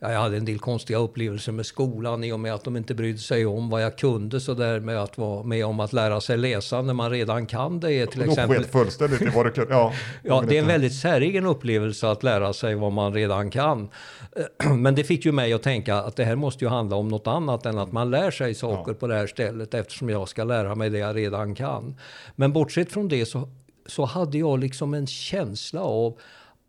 jag 0.00 0.20
hade 0.20 0.36
en 0.36 0.44
del 0.44 0.58
konstiga 0.58 0.98
upplevelser 0.98 1.52
med 1.52 1.66
skolan 1.66 2.24
i 2.24 2.32
och 2.32 2.40
med 2.40 2.54
att 2.54 2.64
de 2.64 2.76
inte 2.76 2.94
brydde 2.94 3.18
sig 3.18 3.46
om 3.46 3.70
vad 3.70 3.82
jag 3.82 3.98
kunde. 3.98 4.40
Så 4.40 4.54
där 4.54 4.80
med 4.80 5.02
att 5.02 5.18
vara 5.18 5.42
med 5.42 5.66
om 5.66 5.80
att 5.80 5.92
lära 5.92 6.20
sig 6.20 6.36
läsa 6.36 6.82
när 6.82 6.94
man 6.94 7.10
redan 7.10 7.46
kan 7.46 7.80
det. 7.80 8.06
Till 8.06 8.22
exempel. 8.22 8.62
De 8.62 8.68
fullständigt 8.68 9.22
i 9.22 9.28
vad 9.34 9.46
du 9.46 9.50
kan. 9.50 9.66
Ja, 9.70 9.92
ja 10.22 10.44
det 10.48 10.56
är 10.56 10.62
en 10.62 10.66
väldigt 10.66 10.94
säregen 10.94 11.46
upplevelse 11.46 12.10
att 12.10 12.22
lära 12.22 12.52
sig 12.52 12.74
vad 12.74 12.92
man 12.92 13.14
redan 13.14 13.50
kan. 13.50 13.88
Men 14.76 14.94
det 14.94 15.04
fick 15.04 15.24
ju 15.24 15.32
mig 15.32 15.52
att 15.52 15.62
tänka 15.62 15.96
att 15.96 16.16
det 16.16 16.24
här 16.24 16.36
måste 16.36 16.64
ju 16.64 16.68
handla 16.68 16.96
om 16.96 17.08
något 17.08 17.26
annat 17.26 17.66
än 17.66 17.78
att 17.78 17.92
man 17.92 18.10
lär 18.10 18.30
sig 18.30 18.54
saker 18.54 18.92
ja. 18.92 18.98
på 18.98 19.06
det 19.06 19.14
här 19.14 19.26
stället 19.26 19.74
eftersom 19.74 20.10
jag 20.10 20.28
ska 20.28 20.44
lära 20.44 20.74
mig 20.74 20.90
det 20.90 20.98
jag 20.98 21.16
redan 21.16 21.54
kan. 21.54 21.96
Men 22.36 22.52
bortsett 22.52 22.92
från 22.92 23.08
det 23.08 23.26
så, 23.26 23.48
så 23.86 24.04
hade 24.04 24.38
jag 24.38 24.58
liksom 24.58 24.94
en 24.94 25.06
känsla 25.06 25.80
av 25.80 26.18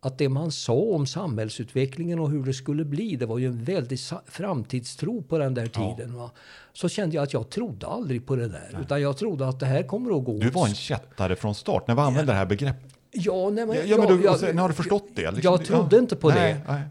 att 0.06 0.18
det 0.18 0.28
man 0.28 0.52
sa 0.52 0.72
om 0.72 1.06
samhällsutvecklingen 1.06 2.18
och 2.18 2.30
hur 2.30 2.44
det 2.44 2.54
skulle 2.54 2.84
bli, 2.84 3.16
det 3.16 3.26
var 3.26 3.38
ju 3.38 3.46
en 3.46 3.64
väldig 3.64 3.98
framtidstro 4.26 5.22
på 5.22 5.38
den 5.38 5.54
där 5.54 5.66
tiden. 5.66 6.14
Ja. 6.16 6.30
Så 6.72 6.88
kände 6.88 7.16
jag 7.16 7.22
att 7.22 7.32
jag 7.32 7.50
trodde 7.50 7.86
aldrig 7.86 8.26
på 8.26 8.36
det 8.36 8.48
där, 8.48 8.70
Nej. 8.72 8.82
utan 8.82 9.02
jag 9.02 9.16
trodde 9.16 9.48
att 9.48 9.60
det 9.60 9.66
här 9.66 9.82
kommer 9.82 10.18
att 10.18 10.24
gå. 10.24 10.38
Du 10.38 10.50
var 10.50 10.66
en 10.66 10.74
kättare 10.74 11.36
från 11.36 11.54
start, 11.54 11.88
när 11.88 11.94
vi 11.94 12.00
använde 12.00 12.32
ja. 12.32 12.34
det 12.34 12.38
här 12.38 12.46
begreppet. 12.46 12.92
Ja, 13.10 13.50
nej, 13.50 13.66
men, 13.66 13.88
ja, 13.88 13.96
men 13.96 14.18
du, 14.18 14.24
jag, 14.24 14.54
när 14.54 14.62
har 14.62 14.68
du 14.68 14.74
förstått 14.74 15.08
det? 15.14 15.30
Liksom, 15.30 15.52
jag 15.52 15.64
trodde 15.64 15.98
inte 15.98 16.16
på 16.16 16.28
nej, 16.28 16.54
det. 16.66 16.72
Nej. 16.72 16.82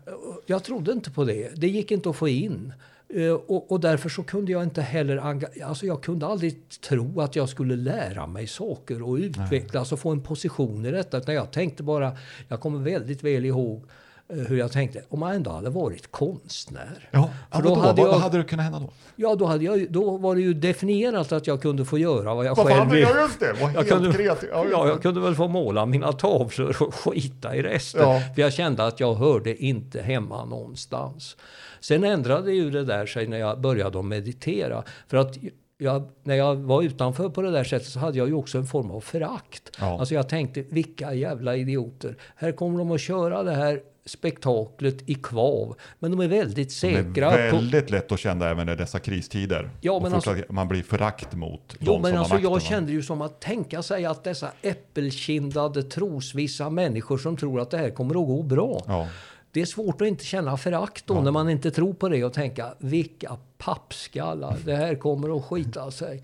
Jag 0.45 0.63
trodde 0.63 0.91
inte 0.91 1.11
på 1.11 1.23
det. 1.23 1.51
Det 1.55 1.67
gick 1.67 1.91
inte 1.91 2.09
att 2.09 2.15
få 2.15 2.27
in. 2.27 2.73
Uh, 3.15 3.33
och, 3.33 3.71
och, 3.71 3.79
därför 3.79 4.09
så 4.09 4.23
kunde 4.23 4.51
jag 4.51 4.63
inte 4.63 4.81
heller, 4.81 5.17
alltså 5.63 5.85
jag 5.85 6.03
kunde 6.03 6.25
aldrig 6.25 6.69
tro 6.89 7.21
att 7.21 7.35
jag 7.35 7.49
skulle 7.49 7.75
lära 7.75 8.27
mig 8.27 8.47
saker 8.47 9.01
och 9.01 9.15
utvecklas 9.15 9.91
och 9.91 9.99
få 9.99 10.11
en 10.11 10.21
position 10.21 10.85
i 10.85 10.91
detta. 10.91 11.17
Utan 11.17 11.35
jag 11.35 11.51
tänkte 11.51 11.83
bara, 11.83 12.17
jag 12.47 12.59
kommer 12.59 12.79
väldigt 12.79 13.23
väl 13.23 13.45
ihåg 13.45 13.83
hur 14.27 14.57
jag 14.57 14.71
tänkte, 14.71 15.01
om 15.09 15.21
jag 15.21 15.35
ändå 15.35 15.51
hade 15.51 15.69
varit 15.69 16.11
konstnär. 16.11 17.09
Ja, 17.11 17.29
då, 17.51 17.59
då 17.59 17.75
hade 17.75 18.01
jag, 18.01 18.07
vad 18.07 18.21
hade 18.21 18.37
det 18.37 18.43
kunnat 18.43 18.63
hända 18.63 18.79
då? 18.79 18.89
Ja, 19.15 19.35
då, 19.35 19.45
hade 19.45 19.63
jag, 19.63 19.91
då 19.91 20.17
var 20.17 20.35
det 20.35 20.41
ju 20.41 20.53
definierat 20.53 21.31
att 21.31 21.47
jag 21.47 21.61
kunde 21.61 21.85
få 21.85 21.97
göra 21.97 22.35
vad 22.35 22.45
jag 22.45 22.55
vad 22.55 22.67
själv 22.67 22.89
vill. 22.89 23.01
Ja, 23.01 23.21
just 23.21 23.39
det. 23.39 23.53
Var 23.61 23.71
jag 23.75 23.87
kunde, 23.87 24.13
kreativ. 24.13 24.49
Ja, 24.53 24.65
ja, 24.71 24.87
jag 24.87 25.01
kunde 25.01 25.19
väl 25.21 25.35
få 25.35 25.47
måla 25.47 25.85
mina 25.85 26.13
tavlor 26.13 26.83
och 26.83 26.95
skita 26.95 27.55
i 27.55 27.61
resten. 27.61 28.01
Ja. 28.01 28.21
För 28.35 28.41
jag 28.41 28.53
kände 28.53 28.85
att 28.85 28.99
jag 28.99 29.15
hörde 29.15 29.63
inte 29.63 30.01
hemma 30.01 30.45
någonstans. 30.45 31.37
Sen 31.79 32.03
ändrade 32.03 32.53
ju 32.53 32.71
det 32.71 32.83
där 32.83 33.05
sig 33.05 33.27
när 33.27 33.37
jag 33.37 33.61
började 33.61 34.03
meditera. 34.03 34.83
För 35.07 35.17
att 35.17 35.37
jag, 35.77 36.09
när 36.23 36.35
jag 36.35 36.55
var 36.55 36.83
utanför 36.83 37.29
på 37.29 37.41
det 37.41 37.51
där 37.51 37.63
sättet 37.63 37.87
så 37.87 37.99
hade 37.99 38.17
jag 38.17 38.27
ju 38.27 38.33
också 38.33 38.57
en 38.57 38.65
form 38.65 38.91
av 38.91 39.01
förakt. 39.01 39.71
Ja. 39.79 39.99
Alltså 39.99 40.15
jag 40.15 40.29
tänkte, 40.29 40.61
vilka 40.61 41.13
jävla 41.13 41.55
idioter. 41.55 42.17
Här 42.35 42.51
kommer 42.51 42.79
de 42.79 42.91
att 42.91 43.01
köra 43.01 43.43
det 43.43 43.55
här 43.55 43.81
spektaklet 44.05 45.09
i 45.09 45.15
kvav. 45.15 45.75
Men 45.99 46.11
de 46.11 46.19
är 46.19 46.27
väldigt 46.27 46.71
säkra. 46.71 47.31
Det 47.31 47.41
är 47.41 47.51
väldigt 47.51 47.87
på... 47.87 47.91
lätt 47.91 48.11
att 48.11 48.19
känna 48.19 48.49
även 48.49 48.69
i 48.69 48.75
dessa 48.75 48.99
kristider. 48.99 49.69
Ja, 49.81 49.99
men 50.03 50.13
alltså, 50.13 50.35
man 50.49 50.67
blir 50.67 50.83
förakt 50.83 51.33
mot 51.33 51.75
jo, 51.79 51.85
de 51.85 52.01
men 52.01 52.11
som 52.11 52.19
alltså, 52.19 52.33
har 52.33 52.41
makten. 52.41 52.53
Jag 52.53 52.61
kände 52.61 52.91
ju 52.91 53.03
som 53.03 53.21
att 53.21 53.41
tänka 53.41 53.83
sig 53.83 54.05
att 54.05 54.23
dessa 54.23 54.51
äppelkindade 54.61 55.83
trosvissa 55.83 56.69
människor 56.69 57.17
som 57.17 57.37
tror 57.37 57.59
att 57.59 57.71
det 57.71 57.77
här 57.77 57.89
kommer 57.89 58.21
att 58.21 58.27
gå 58.27 58.43
bra. 58.43 58.83
Ja. 58.87 59.07
Det 59.51 59.61
är 59.61 59.65
svårt 59.65 60.01
att 60.01 60.07
inte 60.07 60.25
känna 60.25 60.57
förakt 60.57 61.07
då 61.07 61.13
ja. 61.13 61.21
när 61.21 61.31
man 61.31 61.49
inte 61.49 61.71
tror 61.71 61.93
på 61.93 62.09
det 62.09 62.23
och 62.23 62.33
tänka 62.33 62.73
vilka 62.77 63.37
pappskallar, 63.57 64.57
det 64.65 64.75
här 64.75 64.95
kommer 64.95 65.37
att 65.37 65.45
skita 65.45 65.91
sig. 65.91 66.23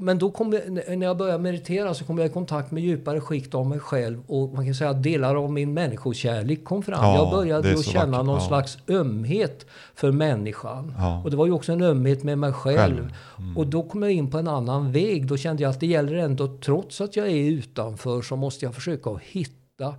Men 0.00 0.18
då 0.18 0.30
kom 0.30 0.52
jag, 0.52 0.98
när 0.98 1.06
jag 1.06 1.16
började 1.16 1.38
meditera 1.38 1.94
så 1.94 2.04
kom 2.04 2.18
jag 2.18 2.26
i 2.26 2.30
kontakt 2.30 2.70
med 2.70 2.82
djupare 2.82 3.20
skikt 3.20 3.54
av 3.54 3.66
mig 3.66 3.78
själv 3.78 4.22
och 4.26 4.54
man 4.54 4.64
kan 4.64 4.74
säga 4.74 4.90
att 4.90 5.02
delar 5.02 5.34
av 5.34 5.52
min 5.52 5.74
människokärlek 5.74 6.64
kom 6.64 6.82
fram. 6.82 7.04
Ja, 7.04 7.16
jag 7.16 7.30
började 7.30 7.72
att 7.72 7.84
känna 7.84 8.06
vackert. 8.06 8.26
någon 8.26 8.40
ja. 8.40 8.48
slags 8.48 8.78
ömhet 8.88 9.66
för 9.94 10.12
människan. 10.12 10.94
Ja. 10.98 11.22
Och 11.24 11.30
det 11.30 11.36
var 11.36 11.46
ju 11.46 11.52
också 11.52 11.72
en 11.72 11.82
ömhet 11.82 12.22
med 12.22 12.38
mig 12.38 12.52
själv. 12.52 12.78
själv. 12.78 13.12
Mm. 13.38 13.56
Och 13.56 13.66
då 13.66 13.82
kom 13.82 14.02
jag 14.02 14.12
in 14.12 14.30
på 14.30 14.38
en 14.38 14.48
annan 14.48 14.92
väg. 14.92 15.26
Då 15.26 15.36
kände 15.36 15.62
jag 15.62 15.70
att 15.70 15.80
det 15.80 15.86
gäller 15.86 16.14
ändå, 16.14 16.58
trots 16.64 17.00
att 17.00 17.16
jag 17.16 17.26
är 17.26 17.50
utanför, 17.50 18.22
så 18.22 18.36
måste 18.36 18.64
jag 18.64 18.74
försöka 18.74 19.10
hitta 19.22 19.94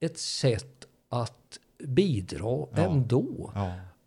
ett 0.00 0.18
sätt 0.18 0.86
att 1.10 1.58
bidra 1.84 2.66
ändå. 2.74 3.52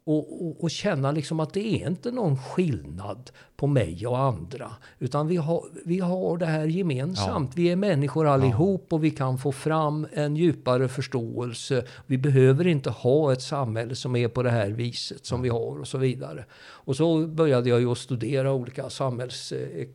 Och, 0.04 0.46
och, 0.46 0.64
och, 0.64 0.72
känna 0.72 1.12
liksom 1.12 1.40
att 1.40 1.54
det 1.54 1.84
är 1.84 1.88
inte 1.88 2.12
någon 2.12 2.38
skillnad 2.38 3.32
på 3.62 3.68
mig 3.68 4.08
och 4.08 4.20
andra. 4.20 4.72
Utan 5.00 5.28
vi 5.28 5.38
har, 5.38 5.66
vi 5.86 6.00
har 6.00 6.38
det 6.38 6.46
här 6.46 6.66
gemensamt. 6.66 7.50
Ja. 7.50 7.54
Vi 7.56 7.70
är 7.70 7.76
människor 7.76 8.28
allihop 8.28 8.86
ja. 8.90 8.96
och 8.96 9.04
vi 9.04 9.12
kan 9.12 9.38
få 9.38 9.52
fram 9.52 10.08
en 10.14 10.36
djupare 10.36 10.88
förståelse. 10.88 11.84
Vi 12.06 12.18
behöver 12.18 12.68
inte 12.68 12.90
ha 12.90 13.34
ett 13.34 13.42
samhälle 13.42 13.96
som 13.96 14.16
är 14.16 14.28
på 14.28 14.44
det 14.44 14.50
här 14.50 14.70
viset 14.70 15.26
som 15.26 15.42
vi 15.42 15.50
har 15.50 15.80
och 15.80 15.88
så 15.88 15.98
vidare. 15.98 16.46
Och 16.62 16.96
så 16.96 17.28
började 17.28 17.70
jag 17.70 17.80
ju 17.80 17.92
att 17.92 17.98
studera 17.98 18.54
olika 18.54 18.90
samhälls, 18.90 19.52
eh, 19.52 19.88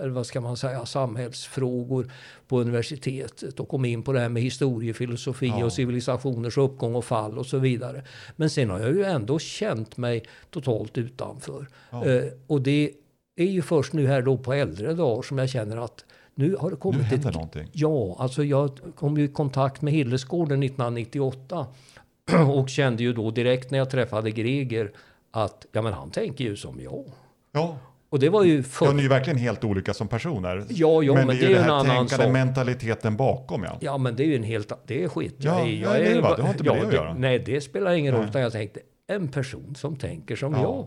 eller 0.00 0.10
vad 0.10 0.26
ska 0.26 0.40
man 0.40 0.56
säga, 0.56 0.86
samhällsfrågor 0.86 2.12
på 2.48 2.60
universitetet 2.60 3.60
och 3.60 3.68
kom 3.68 3.84
in 3.84 4.02
på 4.02 4.12
det 4.12 4.20
här 4.20 4.28
med 4.28 4.42
historiefilosofi 4.42 5.46
ja. 5.46 5.64
och 5.64 5.72
civilisationers 5.72 6.58
uppgång 6.58 6.94
och 6.94 7.04
fall 7.04 7.38
och 7.38 7.46
så 7.46 7.58
vidare. 7.58 8.02
Men 8.36 8.50
sen 8.50 8.70
har 8.70 8.80
jag 8.80 8.90
ju 8.90 9.04
ändå 9.04 9.38
känt 9.38 9.96
mig 9.96 10.22
totalt 10.50 10.98
utanför. 10.98 11.68
Ja. 11.90 12.04
Eh, 12.04 12.24
och 12.46 12.62
det 12.62 12.90
är 13.36 13.44
ju 13.44 13.62
först 13.62 13.92
nu 13.92 14.06
här 14.06 14.22
då 14.22 14.36
på 14.36 14.52
äldre 14.52 14.94
dagar 14.94 15.22
som 15.22 15.38
jag 15.38 15.48
känner 15.48 15.76
att 15.76 16.04
nu 16.34 16.56
har 16.56 16.70
det 16.70 16.76
kommit 16.76 17.00
nu 17.00 17.04
händer 17.04 17.28
ett, 17.28 17.34
någonting. 17.34 17.68
Ja, 17.72 18.16
alltså 18.18 18.44
jag 18.44 18.78
kom 18.96 19.16
ju 19.16 19.24
i 19.24 19.28
kontakt 19.28 19.82
med 19.82 19.92
Hillesgården 19.92 20.62
1998 20.62 21.66
och 22.48 22.68
kände 22.68 23.02
ju 23.02 23.12
då 23.12 23.30
direkt 23.30 23.70
när 23.70 23.78
jag 23.78 23.90
träffade 23.90 24.30
Greger 24.30 24.92
att 25.30 25.66
ja, 25.72 25.82
men 25.82 25.92
han 25.92 26.10
tänker 26.10 26.44
ju 26.44 26.56
som 26.56 26.80
jag. 26.80 27.04
Ja. 27.52 27.76
Och 28.08 28.20
det 28.20 28.28
var 28.28 28.44
ju 28.44 28.62
för... 28.62 28.86
Ja, 28.86 28.92
ni 28.92 29.04
är 29.04 29.08
verkligen 29.08 29.38
helt 29.38 29.64
olika 29.64 29.94
som 29.94 30.08
personer. 30.08 30.64
Ja, 30.68 31.02
ja 31.02 31.14
men, 31.14 31.26
men 31.26 31.36
det 31.36 31.44
är 31.44 31.48
ju 31.48 31.56
en 31.56 31.70
annan 31.70 32.08
sak. 32.08 32.32
mentaliteten 32.32 33.16
bakom 33.16 33.64
ja. 33.64 33.78
Ja, 33.80 33.98
men 33.98 34.16
det 34.16 34.22
är 34.22 34.26
ju 34.26 34.36
en 34.36 34.42
helt... 34.42 34.72
Det 34.86 35.04
är 35.04 35.08
skit. 35.08 35.34
Ja, 35.38 35.58
jag, 35.58 35.68
jag, 35.68 36.00
jag 36.00 36.06
är, 36.06 36.22
det 36.36 36.42
har 36.42 36.50
inte 36.50 36.64
med 36.64 36.76
ja, 36.76 36.80
det 36.80 36.86
att 36.86 36.92
göra. 36.92 37.14
Nej, 37.14 37.38
det 37.38 37.60
spelar 37.60 37.92
ingen 37.92 38.14
roll. 38.14 38.24
Utan 38.24 38.42
jag 38.42 38.52
tänkte, 38.52 38.80
en 39.06 39.28
person 39.28 39.74
som 39.74 39.96
tänker 39.96 40.36
som 40.36 40.52
ja, 40.52 40.60
jag. 40.62 40.86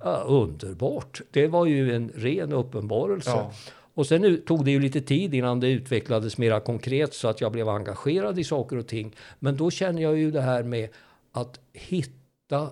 Ja. 0.00 0.22
Underbart. 0.26 1.20
Det 1.30 1.46
var 1.46 1.66
ju 1.66 1.94
en 1.94 2.08
ren 2.14 2.52
uppenbarelse. 2.52 3.30
Ja. 3.30 3.52
Och 3.94 4.06
sen 4.06 4.42
tog 4.46 4.64
det 4.64 4.70
ju 4.70 4.80
lite 4.80 5.00
tid 5.00 5.34
innan 5.34 5.60
det 5.60 5.68
utvecklades 5.68 6.38
mera 6.38 6.60
konkret 6.60 7.14
så 7.14 7.28
att 7.28 7.40
jag 7.40 7.52
blev 7.52 7.68
engagerad 7.68 8.38
i 8.38 8.44
saker 8.44 8.76
och 8.76 8.86
ting. 8.86 9.16
Men 9.38 9.56
då 9.56 9.70
känner 9.70 10.02
jag 10.02 10.18
ju 10.18 10.30
det 10.30 10.42
här 10.42 10.62
med 10.62 10.88
att 11.32 11.60
hitta 11.72 12.70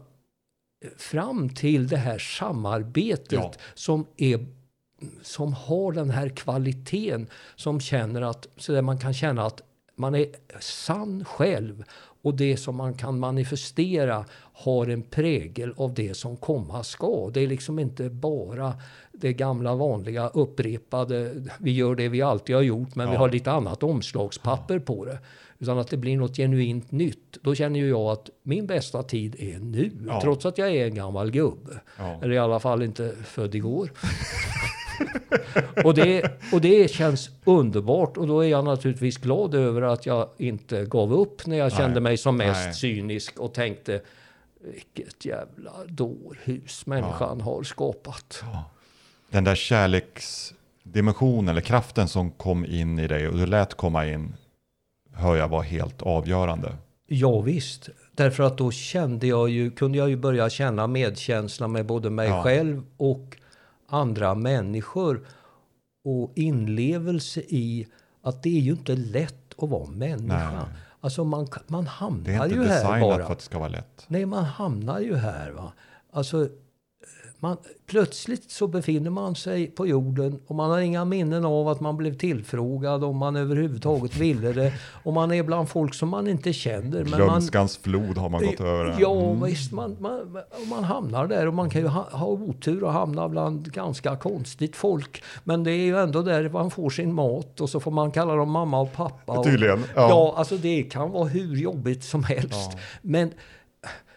fram 0.97 1.49
till 1.49 1.89
det 1.89 1.97
här 1.97 2.19
samarbetet 2.19 3.33
ja. 3.33 3.53
som, 3.75 4.07
är, 4.17 4.47
som 5.23 5.53
har 5.53 5.93
den 5.93 6.11
här 6.11 6.29
kvaliteten 6.29 7.27
som 7.57 7.81
känner 7.81 8.23
att, 8.23 8.49
så 8.57 8.73
där 8.73 8.83
man 8.83 8.99
kan 8.99 9.15
känna 9.15 9.47
att 9.47 9.63
man 9.97 10.15
är 10.15 10.27
sann 10.61 11.25
själv 11.25 11.85
och 12.23 12.35
det 12.35 12.57
som 12.57 12.77
man 12.77 12.95
kan 12.95 13.19
manifestera 13.19 14.25
har 14.53 14.87
en 14.87 15.03
prägel 15.03 15.75
av 15.77 15.95
det 15.95 16.15
som 16.15 16.37
komma 16.37 16.85
ska. 16.85 17.31
Det 17.35 17.41
är 17.41 17.47
liksom 17.47 17.79
inte 17.79 18.11
bara 18.11 18.75
det 19.13 19.33
gamla 19.33 19.75
vanliga 19.75 20.29
upprepade, 20.29 21.35
vi 21.59 21.73
gör 21.73 21.95
det 21.95 22.09
vi 22.09 22.23
alltid 22.23 22.57
har 22.57 22.63
gjort 22.63 22.95
men 22.95 23.07
ja. 23.07 23.11
vi 23.11 23.17
har 23.17 23.29
lite 23.29 23.53
annat 23.53 23.83
omslagspapper 23.83 24.75
ja. 24.75 24.81
på 24.81 25.05
det. 25.05 25.19
Utan 25.59 25.79
att 25.79 25.89
det 25.89 25.97
blir 25.97 26.17
något 26.17 26.37
genuint 26.37 26.91
nytt. 26.93 27.39
Då 27.43 27.55
känner 27.55 27.81
ju 27.81 27.89
jag 27.89 28.11
att 28.11 28.31
min 28.43 28.67
bästa 28.67 29.03
tid 29.03 29.37
är 29.39 29.59
nu. 29.59 29.91
Ja. 30.07 30.21
Trots 30.21 30.47
att 30.47 30.59
jag 30.59 30.71
är 30.71 30.87
en 30.87 30.95
gammal 30.95 31.31
gubbe. 31.31 31.81
Eller 32.23 32.33
i 32.33 32.39
alla 32.39 32.61
fall 32.61 32.83
inte 32.83 33.15
född 33.25 33.55
igår. 33.55 33.91
Och, 35.85 35.95
det, 35.95 36.23
och 36.53 36.61
det 36.61 36.91
känns 36.91 37.31
underbart 37.45 38.17
och 38.17 38.27
då 38.27 38.41
är 38.41 38.49
jag 38.49 38.65
naturligtvis 38.65 39.17
glad 39.17 39.55
över 39.55 39.83
att 39.83 40.07
jag 40.07 40.29
inte 40.39 40.85
gav 40.85 41.13
upp 41.13 41.47
när 41.47 41.57
jag 41.57 41.69
Nej. 41.69 41.79
kände 41.79 42.01
mig 42.01 42.17
som 42.17 42.37
mest 42.37 42.65
Nej. 42.65 42.75
cynisk 42.75 43.39
och 43.39 43.55
tänkte 43.55 44.01
vilket 44.61 45.25
jävla 45.25 45.73
dårhus 45.87 46.87
människan 46.87 47.37
ja. 47.39 47.45
har 47.45 47.63
skapat. 47.63 48.43
Ja. 48.43 48.65
Den 49.31 49.45
där 49.45 49.55
kärleksdimensionen 49.55 51.49
eller 51.49 51.61
kraften 51.61 52.09
som 52.09 52.31
kom 52.31 52.65
in 52.65 52.99
i 52.99 53.07
dig 53.07 53.29
och 53.29 53.37
du 53.37 53.47
lät 53.47 53.75
komma 53.75 54.07
in 54.07 54.35
hör 55.13 55.37
jag 55.37 55.49
var 55.49 55.63
helt 55.63 56.03
avgörande. 56.03 56.77
Ja, 57.07 57.41
visst. 57.41 57.89
Därför 58.13 58.43
att 58.43 58.59
då 58.59 58.71
kände 58.71 59.27
jag 59.27 59.49
ju, 59.49 59.71
kunde 59.71 59.99
jag 59.99 60.09
ju 60.09 60.17
börja 60.17 60.51
känna 60.51 60.87
medkänsla 60.87 61.69
med 61.69 61.87
både 61.87 62.11
mig 62.11 62.29
Ja. 62.29 62.43
själv 62.43 62.83
och 62.97 63.37
andra 63.89 64.35
människor. 64.35 65.27
Och 66.05 66.33
inlevelse 66.35 67.41
i 67.41 67.87
att 68.23 68.43
det 68.43 68.57
är 68.57 68.61
ju 68.61 68.71
inte 68.73 68.97
lätt 68.97 69.55
att 69.63 69.69
vara 69.69 69.87
människa. 69.91 70.51
Nej. 70.53 70.65
Alltså 71.01 71.25
man, 71.25 71.49
man 71.67 71.85
Det 71.85 71.91
hamnar 71.91 72.31
är 72.31 72.45
inte 72.45 72.55
ju 72.57 72.65
här 72.65 72.75
designat 72.75 73.01
bara. 73.01 73.25
för 73.27 73.33
att 73.33 73.39
det 73.39 73.45
ska 73.45 73.59
vara 73.59 73.69
lätt. 73.69 74.05
Nej, 74.09 74.27
man 74.27 74.45
hamnar 74.45 75.01
ju 75.01 75.15
här. 75.17 75.51
Va? 75.51 75.73
Alltså, 76.13 76.49
man, 77.41 77.57
plötsligt 77.87 78.51
så 78.51 78.67
befinner 78.67 79.11
man 79.11 79.35
sig 79.35 79.67
på 79.67 79.87
jorden 79.87 80.41
och 80.47 80.55
man 80.55 80.71
har 80.71 80.79
inga 80.79 81.05
minnen 81.05 81.45
av 81.45 81.69
att 81.69 81.81
man 81.81 81.97
blev 81.97 82.19
tillfrågad 82.19 83.05
om 83.05 83.17
man 83.17 83.37
överhuvudtaget 83.37 84.17
ville 84.17 84.53
det. 84.53 84.73
Och 85.03 85.13
man 85.13 85.33
är 85.33 85.43
bland 85.43 85.69
folk 85.69 85.95
som 85.95 86.09
man 86.09 86.29
inte 86.29 86.53
känner. 86.53 87.05
Glömskans 87.05 87.77
flod 87.77 88.19
har 88.19 88.29
man 88.29 88.47
gått 88.47 88.61
över. 88.61 88.97
Ja, 89.01 89.33
visst. 89.33 89.73
Man, 89.73 89.97
man, 90.01 90.39
man 90.71 90.85
hamnar 90.85 91.27
där 91.27 91.47
och 91.47 91.55
man 91.55 91.71
kan 91.71 91.81
ju 91.81 91.87
ha, 91.87 92.09
ha 92.11 92.27
otur 92.27 92.85
och 92.85 92.93
hamna 92.93 93.29
bland 93.29 93.73
ganska 93.73 94.17
konstigt 94.17 94.77
folk. 94.77 95.23
Men 95.45 95.65
det 95.65 95.71
är 95.71 95.85
ju 95.85 95.99
ändå 95.99 96.23
där 96.23 96.49
man 96.49 96.71
får 96.71 96.91
sin 96.91 97.13
mat 97.13 97.61
och 97.61 97.71
så 97.71 97.81
får 97.81 97.91
man 97.91 98.11
kalla 98.11 98.35
dem 98.35 98.51
mamma 98.51 98.81
och 98.81 98.93
pappa. 98.93 99.39
Och, 99.39 99.45
Tydligen, 99.45 99.85
ja. 99.95 100.09
Ja. 100.09 100.35
alltså 100.37 100.57
det 100.57 100.83
kan 100.83 101.11
vara 101.11 101.25
hur 101.25 101.57
jobbigt 101.57 102.05
som 102.05 102.25
helst. 102.25 102.71
Men 103.03 103.33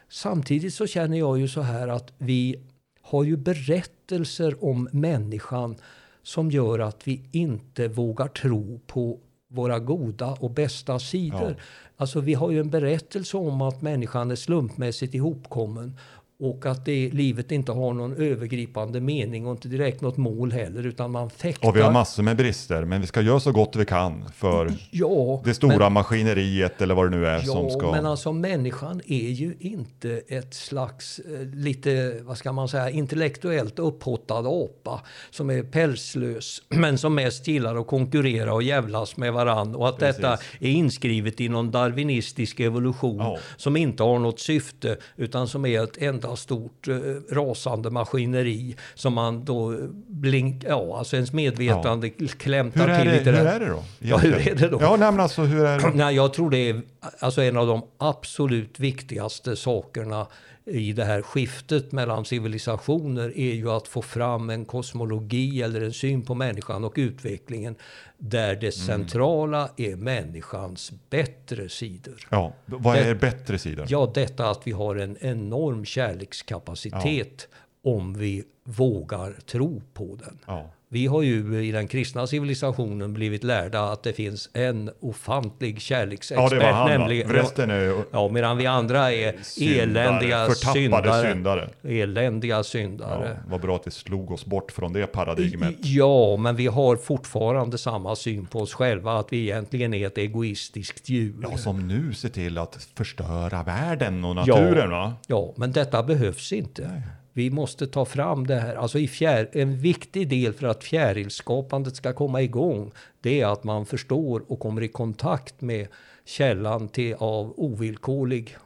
samtidigt 0.09 0.73
så 0.73 0.87
känner 0.87 1.17
jag 1.17 1.39
ju 1.39 1.47
så 1.47 1.61
här 1.61 1.87
att 1.87 2.13
vi 2.17 2.68
har 3.09 3.23
ju 3.23 3.37
berättelser 3.37 4.63
om 4.63 4.89
människan 4.91 5.75
som 6.23 6.51
gör 6.51 6.79
att 6.79 7.07
vi 7.07 7.29
inte 7.31 7.87
vågar 7.87 8.27
tro 8.27 8.79
på 8.87 9.19
våra 9.47 9.79
goda 9.79 10.37
och 10.39 10.51
bästa 10.51 10.99
sidor. 10.99 11.55
Ja. 11.57 11.63
Alltså 11.97 12.19
vi 12.19 12.33
har 12.33 12.51
ju 12.51 12.59
en 12.59 12.69
berättelse 12.69 13.37
om 13.37 13.61
att 13.61 13.81
människan 13.81 14.31
är 14.31 14.35
slumpmässigt 14.35 15.13
ihopkommen 15.13 15.97
och 16.41 16.65
att 16.65 16.85
det, 16.85 17.09
livet 17.13 17.51
inte 17.51 17.71
har 17.71 17.93
någon 17.93 18.13
övergripande 18.15 18.99
mening 18.99 19.45
och 19.45 19.51
inte 19.51 19.67
direkt 19.67 20.01
något 20.01 20.17
mål 20.17 20.51
heller 20.51 20.85
utan 20.85 21.11
man 21.11 21.29
fäktar. 21.29 21.67
Och 21.69 21.75
vi 21.75 21.81
har 21.81 21.91
massor 21.91 22.23
med 22.23 22.37
brister, 22.37 22.85
men 22.85 23.01
vi 23.01 23.07
ska 23.07 23.21
göra 23.21 23.39
så 23.39 23.51
gott 23.51 23.75
vi 23.75 23.85
kan 23.85 24.25
för 24.35 24.73
ja, 24.91 25.41
det 25.45 25.53
stora 25.53 25.77
men- 25.77 25.93
maskineriet 25.93 26.81
eller 26.81 26.95
vad 26.95 27.11
det 27.11 27.17
nu 27.17 27.25
är 27.25 27.33
Ja, 27.33 27.41
som 27.43 27.69
ska... 27.69 27.91
men 27.91 28.05
alltså 28.05 28.31
människan 28.31 29.01
är 29.07 29.29
ju 29.29 29.55
inte 29.59 30.21
ett 30.27 30.53
slags 30.53 31.19
eh, 31.19 31.45
lite, 31.53 32.19
vad 32.23 32.37
ska 32.37 32.51
man 32.51 32.67
säga, 32.69 32.89
intellektuellt 32.89 33.79
upphottad 33.79 34.39
apa 34.47 35.01
som 35.29 35.49
är 35.49 35.63
pälslös 35.63 36.61
men 36.69 36.97
som 36.97 37.15
mest 37.15 37.47
gillar 37.47 37.75
att 37.75 37.87
konkurrera 37.87 38.53
och 38.53 38.63
jävlas 38.63 39.17
med 39.17 39.33
varann 39.33 39.75
och 39.75 39.89
att 39.89 39.97
Precis. 39.97 40.15
detta 40.21 40.37
är 40.59 40.69
inskrivet 40.69 41.41
i 41.41 41.49
någon 41.49 41.71
darwinistisk 41.71 42.59
evolution 42.59 43.17
Ja. 43.17 43.37
som 43.57 43.77
inte 43.77 44.03
har 44.03 44.19
något 44.19 44.39
syfte 44.39 44.97
utan 45.15 45.47
som 45.47 45.65
är 45.65 45.83
ett 45.83 45.97
enda 45.97 46.28
stort 46.35 46.87
eh, 46.87 46.95
rasande 47.31 47.89
maskineri 47.89 48.75
som 48.95 49.13
man 49.13 49.45
då 49.45 49.77
blink, 50.07 50.63
ja 50.67 50.97
alltså 50.97 51.15
ens 51.15 51.33
medvetande 51.33 52.09
klämtar 52.09 52.87
hur, 52.87 52.89
är 52.89 52.99
till 53.01 53.09
det, 53.09 53.17
lite 53.17 53.31
hur 53.31 53.37
där. 53.37 53.55
är 53.55 53.59
det 53.59 53.65
då? 53.69 53.83
Ja, 53.99 54.17
hur 54.17 54.47
är 54.47 54.55
det 54.55 54.67
då? 54.67 54.77
Ja, 54.81 54.95
nej, 54.99 55.11
men 55.11 55.19
alltså 55.19 55.41
hur 55.41 55.65
är 55.65 55.79
det? 55.79 55.91
Nej, 55.93 56.15
jag 56.15 56.33
tror 56.33 56.49
det 56.49 56.69
är 56.69 56.81
alltså 57.19 57.41
en 57.41 57.57
av 57.57 57.67
de 57.67 57.81
absolut 57.97 58.79
viktigaste 58.79 59.55
sakerna 59.55 60.27
i 60.69 60.93
det 60.93 61.05
här 61.05 61.21
skiftet 61.21 61.91
mellan 61.91 62.25
civilisationer 62.25 63.37
är 63.37 63.53
ju 63.53 63.69
att 63.69 63.87
få 63.87 64.01
fram 64.01 64.49
en 64.49 64.65
kosmologi 64.65 65.61
eller 65.61 65.81
en 65.81 65.93
syn 65.93 66.21
på 66.21 66.35
människan 66.35 66.83
och 66.83 66.93
utvecklingen 66.95 67.75
där 68.17 68.55
det 68.55 68.71
centrala 68.71 69.69
är 69.77 69.95
människans 69.95 70.91
bättre 71.09 71.69
sidor. 71.69 72.27
Ja, 72.29 72.53
vad 72.65 72.97
är 72.97 73.15
bättre 73.15 73.59
sidor? 73.59 73.85
Ja, 73.89 74.11
detta 74.13 74.49
att 74.49 74.67
vi 74.67 74.71
har 74.71 74.95
en 74.95 75.17
enorm 75.21 75.85
kärlekskapacitet 75.85 77.47
om 77.83 78.13
vi 78.13 78.43
vågar 78.63 79.31
tro 79.31 79.81
på 79.93 80.15
den. 80.23 80.39
Ja. 80.45 80.69
Vi 80.91 81.07
har 81.07 81.21
ju 81.21 81.65
i 81.65 81.71
den 81.71 81.87
kristna 81.87 82.27
civilisationen 82.27 83.13
blivit 83.13 83.43
lärda 83.43 83.81
att 83.81 84.03
det 84.03 84.13
finns 84.13 84.49
en 84.53 84.89
ofantlig 84.99 85.81
kärleksexpert. 85.81 86.51
Ja, 86.51 86.57
det 86.59 86.65
var 86.65 86.71
han 86.71 86.89
va? 86.89 86.97
nämligen, 86.97 87.29
Resten 87.29 87.69
är 87.71 87.79
ju 87.81 88.03
Ja, 88.11 88.27
medan 88.29 88.57
vi 88.57 88.65
andra 88.65 89.11
är 89.13 89.35
syndare, 89.43 90.03
eländiga 90.03 90.49
syndare. 90.49 91.31
syndare. 91.33 91.69
Eländiga 91.83 92.55
Ja, 92.55 92.63
syndare. 92.63 93.37
vad 93.47 93.61
bra 93.61 93.75
att 93.75 93.87
vi 93.87 93.91
slog 93.91 94.31
oss 94.31 94.45
bort 94.45 94.71
från 94.71 94.93
det 94.93 95.07
paradigmet. 95.07 95.75
Ja, 95.79 96.37
men 96.37 96.55
vi 96.55 96.67
har 96.67 96.95
fortfarande 96.95 97.77
samma 97.77 98.15
syn 98.15 98.45
på 98.45 98.59
oss 98.59 98.73
själva, 98.73 99.19
att 99.19 99.27
vi 99.33 99.37
egentligen 99.41 99.93
är 99.93 100.07
ett 100.07 100.17
egoistiskt 100.17 101.09
djur. 101.09 101.35
Ja, 101.51 101.57
som 101.57 101.87
nu 101.87 102.13
ser 102.13 102.29
till 102.29 102.57
att 102.57 102.87
förstöra 102.95 103.63
världen 103.63 104.25
och 104.25 104.35
naturen 104.35 104.89
va? 104.91 105.13
Ja, 105.27 105.53
men 105.57 105.71
detta 105.71 106.03
behövs 106.03 106.53
inte. 106.53 107.01
Vi 107.33 107.49
måste 107.49 107.87
ta 107.87 108.05
fram 108.05 108.47
det 108.47 108.55
här. 108.55 108.75
Alltså 108.75 108.99
i 108.99 109.07
fjär, 109.07 109.49
en 109.53 109.77
viktig 109.79 110.29
del 110.29 110.53
för 110.53 110.67
att 110.67 110.83
fjärilskapandet 110.83 111.95
ska 111.95 112.13
komma 112.13 112.41
igång, 112.41 112.91
det 113.21 113.41
är 113.41 113.45
att 113.47 113.63
man 113.63 113.85
förstår 113.85 114.43
och 114.47 114.59
kommer 114.59 114.81
i 114.83 114.87
kontakt 114.87 115.61
med 115.61 115.87
källan 116.25 116.87
till 116.89 117.15
av 117.19 117.53
ovillkorlig 117.57 118.57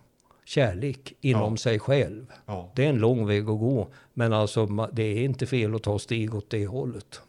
kärlek 0.45 1.13
inom 1.21 1.54
Ja. 1.54 1.58
sig 1.58 1.80
själv. 1.80 2.26
Ja. 2.45 2.71
Det 2.76 2.86
är 2.86 2.89
en 2.89 2.97
lång 2.99 3.28
väg 3.28 3.41
att 3.41 3.60
gå, 3.60 3.88
men 4.13 4.34
alltså 4.34 4.65
det 4.93 5.04
är 5.04 5.23
inte 5.23 5.45
fel 5.45 5.76
att 5.76 5.84
ta 5.84 5.99
steg 5.99 6.36
åt 6.36 6.49
det 6.49 6.65
hållet. 6.67 7.21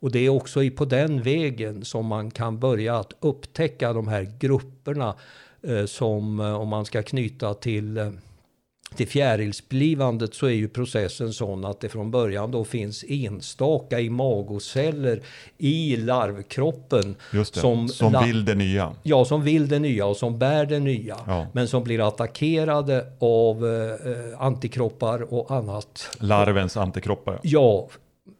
Och 0.00 0.10
det 0.12 0.18
är 0.18 0.28
också 0.28 0.62
i- 0.62 0.70
på 0.70 0.84
den 0.84 1.22
vägen 1.22 1.84
som 1.84 2.06
man 2.06 2.30
kan 2.30 2.58
börja 2.58 2.96
att 2.98 3.12
upptäcka 3.20 3.92
de 3.92 4.08
här 4.08 4.32
grupperna 4.38 5.14
eh, 5.62 5.84
som, 5.84 6.40
eh, 6.40 6.54
om 6.60 6.68
man 6.68 6.84
ska 6.84 7.02
knyta 7.02 7.54
till 7.54 7.96
eh, 7.98 8.10
till 8.96 9.08
fjärilsblivandet 9.08 10.34
så 10.34 10.46
är 10.46 10.50
ju 10.50 10.68
processen 10.68 11.32
sån 11.32 11.64
att 11.64 11.80
det 11.80 11.88
från 11.88 12.10
början 12.10 12.50
då 12.50 12.64
finns 12.64 13.04
enstaka 13.08 14.00
i 14.00 14.10
magoceller 14.10 15.20
i 15.58 15.96
larvkroppen 15.96 17.14
Just 17.32 17.54
det, 17.54 17.60
som, 17.60 17.88
la- 18.12 18.22
vill 18.22 18.44
det 18.44 18.54
nya. 18.54 18.92
Ja, 19.02 19.24
som 19.24 19.42
vill 19.42 19.68
det 19.68 19.78
nya 19.78 20.06
och 20.06 20.16
som 20.16 20.38
bär 20.38 20.66
det 20.66 20.78
nya. 20.78 21.16
Ja. 21.26 21.46
Men 21.52 21.68
som 21.68 21.84
blir 21.84 22.08
attackerade 22.08 23.06
av 23.18 23.66
eh, 23.66 23.72
eh, 24.12 24.40
antikroppar 24.40 25.34
och 25.34 25.50
annat. 25.50 26.08
Larvens 26.20 26.76
antikroppar. 26.76 27.40
Ja, 27.42 27.88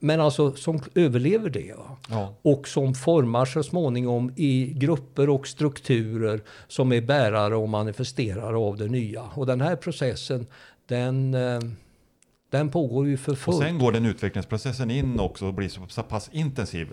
men 0.04 0.20
alltså 0.20 0.54
som 0.54 0.80
överlever 0.94 1.50
det. 1.50 1.74
Ja. 2.10 2.34
Och 2.42 2.68
som 2.68 2.94
formar 2.94 3.44
så 3.44 3.62
småningom 3.62 4.32
i 4.36 4.72
grupper 4.76 5.28
och 5.28 5.46
strukturer 5.48 6.40
som 6.68 6.92
är 6.92 7.00
bärare 7.00 7.56
och 7.56 7.68
manifesterare 7.68 8.56
av 8.56 8.76
det 8.76 8.88
nya. 8.88 9.22
Och 9.22 9.46
den 9.46 9.60
här 9.60 9.76
processen, 9.76 10.46
den, 10.86 11.34
eh, 11.34 11.60
den 12.50 12.70
pågår 12.70 13.06
ju 13.06 13.16
för 13.16 13.32
Och 13.32 13.38
fullt. 13.38 13.58
sen 13.58 13.78
går 13.78 13.92
den 13.92 14.06
utvecklingsprocessen 14.06 14.90
in 14.90 15.20
också 15.20 15.46
och 15.46 15.54
blir 15.54 15.68
så 15.88 16.02
pass 16.02 16.30
intensiv 16.32 16.88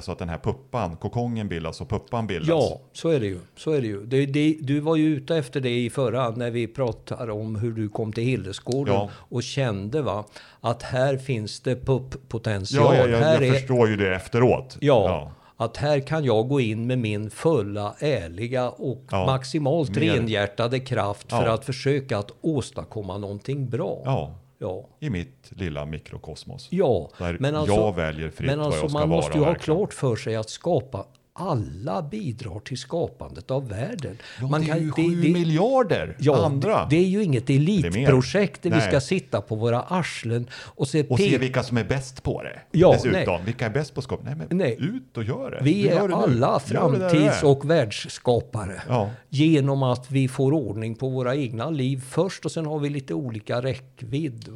så 0.00 0.12
att 0.12 0.18
den 0.18 0.28
här 0.28 0.38
puppan, 0.38 0.96
kokongen 0.96 1.48
bildas 1.48 1.80
och 1.80 1.88
puppan 1.88 2.26
bildas. 2.26 2.48
Ja, 2.48 2.80
så 2.92 3.08
är 3.08 3.20
det 3.20 3.26
ju. 3.26 3.38
Så 3.56 3.70
är 3.70 3.80
det 3.80 3.86
ju. 3.86 4.06
Det, 4.06 4.26
det, 4.26 4.56
du 4.60 4.80
var 4.80 4.96
ju 4.96 5.06
ute 5.16 5.36
efter 5.36 5.60
det 5.60 5.78
i 5.84 5.90
förra 5.90 6.30
när 6.30 6.50
vi 6.50 6.66
pratade 6.66 7.32
om 7.32 7.56
hur 7.56 7.72
du 7.72 7.88
kom 7.88 8.12
till 8.12 8.24
Hillesgården 8.24 8.94
Ja. 8.94 9.10
och 9.16 9.42
kände 9.42 10.02
va, 10.02 10.24
att 10.60 10.82
här 10.82 11.16
finns 11.16 11.60
det 11.60 11.76
pupp-potential. 11.86 12.94
ja, 12.94 12.94
ja, 12.96 13.08
jag, 13.08 13.18
här 13.18 13.34
jag 13.40 13.48
är, 13.48 13.52
förstår 13.52 13.88
ju 13.88 13.96
det 13.96 14.14
efteråt. 14.14 14.76
Ja, 14.80 15.30
att 15.56 15.76
här 15.76 16.00
kan 16.00 16.24
jag 16.24 16.48
gå 16.48 16.60
in 16.60 16.86
med 16.86 16.98
min 16.98 17.30
fulla, 17.30 17.94
ärliga 17.98 18.70
och 18.70 19.04
Ja, 19.10 19.26
maximalt 19.26 19.90
mer. 19.96 20.00
renhjärtade 20.14 20.80
kraft 20.80 21.30
för 21.30 21.46
Ja. 21.46 21.52
att 21.54 21.64
försöka 21.64 22.18
att 22.18 22.30
åstadkomma 22.40 23.18
någonting 23.18 23.68
bra. 23.70 24.02
ja, 24.04 24.34
Ja. 24.64 24.88
i 25.00 25.10
mitt 25.10 25.52
lilla 25.56 25.84
mikrokosmos. 25.86 26.68
Ja, 26.70 27.10
Där 27.18 27.36
men 27.40 27.56
alltså, 27.56 27.74
jag 27.74 27.96
väljer 27.96 28.30
fritt 28.30 28.46
men 28.46 28.58
vad 28.58 28.66
alltså 28.66 28.82
jag 28.82 28.90
ska 28.90 28.98
man 28.98 29.08
vara 29.08 29.18
måste 29.20 29.38
ju 29.38 29.44
ha 29.44 29.54
klart 29.54 29.94
för 29.94 30.16
sig 30.16 30.36
att 30.36 30.50
skapa 30.50 31.06
alla 31.36 32.02
bidrar 32.02 32.60
till 32.60 32.78
skapandet 32.78 33.50
av 33.50 33.68
världen. 33.68 34.18
Ja, 34.40 34.46
man 34.48 34.64
det 34.64 34.70
är 34.70 34.76
ju 34.76 34.86
det- 34.86 34.92
sju 34.92 35.22
det- 35.22 35.32
miljarder 35.32 36.16
Ja, 36.20 36.44
andra. 36.46 36.78
det, 36.84 36.86
det 36.90 36.96
är 36.96 37.08
ju 37.08 37.22
inget 37.22 37.50
elitprojekt 37.50 38.62
där 38.62 38.70
vi 38.70 38.76
Nej. 38.76 38.88
ska 38.88 39.00
sitta 39.00 39.40
på 39.40 39.54
våra 39.56 39.82
arslen 39.82 40.46
och 40.54 40.88
se, 40.88 41.06
och 41.06 41.18
se 41.18 41.38
vilka 41.38 41.62
som 41.62 41.76
är 41.78 41.84
bäst 41.84 42.22
på 42.22 42.42
det. 42.42 42.60
Ja, 42.72 42.92
Dessutom, 42.92 43.44
vilka 43.44 43.66
är 43.66 43.70
bäst 43.70 43.94
på 43.94 44.02
skap? 44.02 44.20
Nej, 44.24 44.34
men 44.36 44.46
Nej. 44.58 44.76
ut 44.80 45.16
och 45.16 45.24
gör 45.24 45.50
det. 45.50 45.58
Vi 45.62 45.82
Du 45.82 45.88
är 45.88 46.08
nu. 46.08 46.14
alla 46.14 46.60
du 46.68 46.74
framtids 46.74 47.42
och 47.42 47.70
världsskapare. 47.70 48.82
Ja. 48.88 49.10
Genom 49.28 49.82
att 49.82 50.10
vi 50.10 50.28
får 50.28 50.52
ordning 50.52 50.94
på 50.94 51.08
våra 51.08 51.34
egna 51.36 51.70
liv 51.70 52.02
först 52.10 52.44
och 52.44 52.52
sen 52.52 52.66
har 52.66 52.78
vi 52.78 52.88
lite 52.88 53.14
olika 53.14 53.62
räckvidd. 53.62 54.48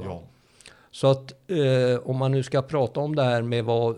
Så 0.90 1.10
att 1.10 1.32
eh, 1.50 2.00
om 2.04 2.16
man 2.16 2.32
nu 2.32 2.42
ska 2.42 2.62
prata 2.62 3.00
om 3.00 3.16
det 3.16 3.22
här 3.22 3.42
med 3.42 3.64
vad, 3.64 3.96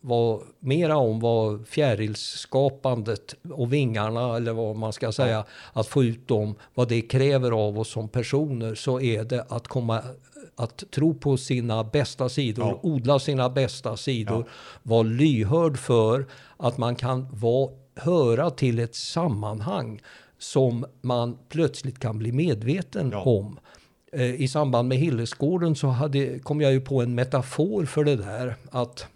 vad 0.00 0.40
mera 0.60 0.96
om 0.96 1.20
vad 1.20 1.68
fjärilsskapandet 1.68 3.34
och 3.52 3.72
vingarna 3.72 4.36
eller 4.36 4.52
vad 4.52 4.76
man 4.76 4.92
ska 4.92 5.12
säga, 5.12 5.44
att 5.72 5.86
få 5.86 6.04
ut 6.04 6.28
dem, 6.28 6.54
vad 6.74 6.88
det 6.88 7.00
kräver 7.00 7.50
av 7.50 7.78
oss 7.78 7.88
som 7.90 8.08
personer 8.08 8.74
så 8.74 9.00
är 9.00 9.24
det 9.24 9.46
att 9.48 9.68
komma 9.68 10.02
att 10.56 10.84
tro 10.90 11.14
på 11.14 11.36
sina 11.36 11.84
bästa 11.84 12.28
sidor, 12.28 12.66
Ja. 12.66 12.78
odla 12.82 13.18
sina 13.18 13.50
bästa 13.50 13.96
sidor, 13.96 14.48
vara 14.82 15.02
lyhörd 15.02 15.78
för 15.78 16.26
att 16.56 16.78
man 16.78 16.96
kan 16.96 17.28
vara, 17.30 17.70
höra 17.94 18.50
till 18.50 18.78
ett 18.78 18.94
sammanhang 18.94 20.00
som 20.38 20.86
man 21.00 21.38
plötsligt 21.48 21.98
kan 21.98 22.18
bli 22.18 22.32
medveten 22.32 23.10
Ja. 23.12 23.22
om. 23.22 23.58
Eh, 24.12 24.34
I 24.42 24.48
samband 24.48 24.88
med 24.88 24.98
Hillesgården 24.98 25.74
så 25.76 25.86
hade, 25.86 26.38
kom 26.38 26.60
jag 26.60 26.72
ju 26.72 26.80
på 26.80 27.02
en 27.02 27.14
metafor 27.14 27.84
för 27.84 28.04
det 28.04 28.16
där. 28.16 28.56
Att 28.70 29.06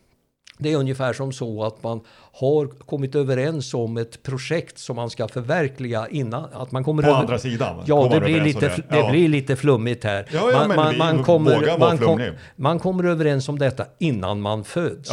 det 0.60 0.72
är 0.72 0.76
ungefär 0.76 1.12
som 1.12 1.32
så 1.32 1.64
att 1.64 1.82
man 1.82 2.00
har 2.32 2.66
kommit 2.66 3.14
överens 3.14 3.74
om 3.74 3.96
ett 3.96 4.22
projekt 4.22 4.78
som 4.78 4.96
man 4.96 5.10
ska 5.10 5.28
förverkliga 5.28 6.08
innan. 6.10 6.44
Att 6.52 6.72
man 6.72 6.84
kommer 6.84 7.02
På 7.02 7.08
över- 7.08 7.18
andra 7.20 7.38
sidan? 7.38 7.82
Ja, 7.86 8.02
det 8.04 8.10
man 8.10 8.22
blir, 8.24 8.40
lite, 8.40 8.68
det. 8.68 8.96
Ja. 8.96 9.10
blir 9.10 9.28
lite 9.28 9.56
flummigt 9.56 10.04
här. 10.04 10.26
Ja, 10.32 10.50
ja, 10.52 10.58
men 10.68 10.68
vi 10.68 10.98
vågar 10.98 11.24
kommer, 11.24 11.78
man, 11.78 11.98
kom, 11.98 12.22
man 12.56 12.78
kommer 12.78 13.04
överens 13.04 13.48
om 13.48 13.58
detta 13.58 13.84
innan 13.98 14.40
man 14.40 14.64
föds. 14.64 15.10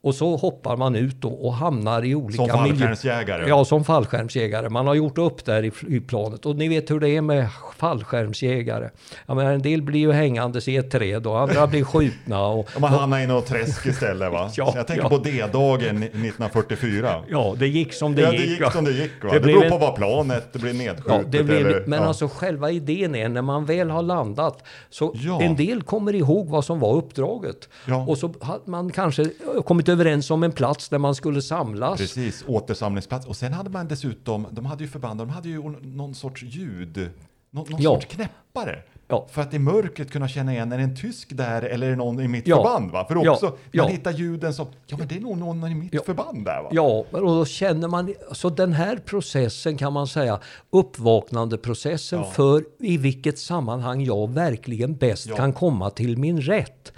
Och 0.00 0.14
så 0.14 0.36
hoppar 0.36 0.76
man 0.76 0.96
ut 0.96 1.24
och 1.24 1.54
hamnar 1.54 2.04
i 2.04 2.14
olika 2.14 2.36
Som 2.46 2.62
miljöer. 2.62 2.68
fallskärmsjägare. 2.88 3.48
Ja, 3.48 3.64
som 3.64 3.84
fallskärmsjägare. 3.84 4.68
Man 4.68 4.86
har 4.86 4.94
gjort 4.94 5.18
upp 5.18 5.44
där 5.44 5.62
i 5.62 5.70
flygplanet. 5.70 6.46
Och 6.46 6.56
ni 6.56 6.68
vet 6.68 6.90
hur 6.90 7.00
det 7.00 7.08
är 7.08 7.20
med 7.20 7.48
fallskärmsjägare. 7.76 8.90
Jag 9.26 9.36
menar, 9.36 9.52
en 9.52 9.62
del 9.62 9.82
blir 9.82 10.00
ju 10.00 10.12
hängandes 10.12 10.68
i 10.68 10.76
ett 10.76 10.90
träd 10.90 11.26
och 11.26 11.40
andra 11.40 11.66
blir 11.66 11.84
skjutna. 11.84 12.46
Och, 12.46 12.58
Och 12.74 12.80
man 12.80 12.92
hamnar 12.92 13.20
i 13.20 13.26
något 13.26 13.46
träsk 13.46 13.86
istället 13.86 14.32
va? 14.32 14.50
Ja, 14.56 14.72
jag 14.76 14.86
tänker 14.86 15.02
ja. 15.02 15.08
på 15.08 15.18
D-dagen 15.18 16.02
1944. 16.02 17.24
ja, 17.28 17.54
det 17.58 17.66
gick 17.68 17.92
som 17.92 18.14
det 18.14 18.22
ja, 18.22 18.32
gick. 18.32 18.40
det 18.40 18.46
gick 18.46 18.60
va. 18.60 18.70
som 18.70 18.84
det 18.84 18.90
gick 18.92 19.24
va? 19.24 19.28
Det 19.32 19.34
Det, 19.38 19.40
blev 19.40 19.54
beror 19.54 19.64
en- 19.64 19.70
på 19.70 19.78
vad 19.78 19.94
planet 19.94 20.52
det 20.52 20.58
blir 20.58 20.74
nedskjutet. 20.74 21.12
Ja, 21.12 21.22
det 21.28 21.42
blir, 21.44 21.56
eller, 21.66 21.84
men 21.86 22.02
ja. 22.02 22.08
alltså 22.08 22.28
själva 22.28 22.70
idén 22.70 23.14
är 23.14 23.28
när 23.28 23.42
man 23.42 23.64
väl 23.64 23.90
har 23.90 24.02
landat 24.02 24.62
så 24.90 25.14
en 25.40 25.56
del 25.56 25.82
kommer 25.82 26.14
ihåg 26.14 26.48
vad 26.48 26.64
som 26.64 26.80
var 26.80 26.94
uppdraget. 26.96 27.68
Ja. 27.86 27.96
Och 28.08 28.18
så 28.18 28.34
har 28.40 28.60
man 28.64 28.90
kanske 28.90 29.30
kommit 29.64 29.87
överens 29.88 30.30
om 30.30 30.42
en 30.42 30.52
plats 30.52 30.88
där 30.88 30.98
man 30.98 31.14
skulle 31.14 31.42
samlas. 31.42 31.98
Precis, 31.98 32.44
återsamlingsplats. 32.46 33.26
Och 33.26 33.36
sen 33.36 33.52
hade 33.52 33.70
man 33.70 33.88
dessutom, 33.88 34.46
de 34.50 34.66
hade 34.66 34.84
ju 34.84 34.90
förband, 34.90 35.20
de 35.20 35.28
hade 35.28 35.48
ju 35.48 35.62
någon 35.82 36.14
sorts 36.14 36.42
ljud, 36.42 37.10
någon, 37.50 37.66
någon 37.70 37.82
Ja. 37.82 37.90
sorts 37.94 38.06
knäppare. 38.06 38.82
Ja. 39.10 39.26
För 39.30 39.42
att 39.42 39.54
i 39.54 39.58
mörkret 39.58 40.10
kunna 40.10 40.28
känna 40.28 40.52
igen, 40.52 40.72
är 40.72 40.76
det 40.78 40.82
en 40.84 40.96
tysk 40.96 41.28
där 41.36 41.62
eller 41.62 41.86
är 41.86 41.90
det 41.90 41.96
någon 41.96 42.20
i 42.20 42.28
mitt 42.28 42.46
Ja. 42.46 42.56
förband? 42.56 42.90
Va? 42.90 43.04
För 43.08 43.24
Ja. 43.24 43.32
också, 43.32 43.46
man 43.46 43.54
Ja. 43.72 43.86
hittar 43.86 44.10
ljuden 44.12 44.54
som, 44.54 44.66
ja 44.86 44.96
men 44.96 45.08
det 45.08 45.16
är 45.16 45.20
nog 45.20 45.38
någon 45.38 45.66
i 45.66 45.74
mitt 45.74 45.94
Ja. 45.94 46.00
förband 46.06 46.44
där 46.44 46.62
va? 46.62 46.68
Ja, 46.72 47.04
och 47.10 47.20
då 47.20 47.44
känner 47.44 47.88
man, 47.88 48.14
så 48.32 48.50
den 48.50 48.72
här 48.72 48.96
processen 48.96 49.76
kan 49.76 49.92
man 49.92 50.06
säga, 50.06 50.40
uppvaknandeprocessen 50.70 52.18
Ja. 52.18 52.24
för 52.30 52.64
i 52.80 52.96
vilket 52.98 53.38
sammanhang 53.38 54.00
jag 54.04 54.30
verkligen 54.30 54.96
bäst 54.96 55.26
Ja. 55.26 55.36
kan 55.36 55.52
komma 55.52 55.90
till 55.90 56.16
min 56.18 56.40
rätt. 56.40 56.92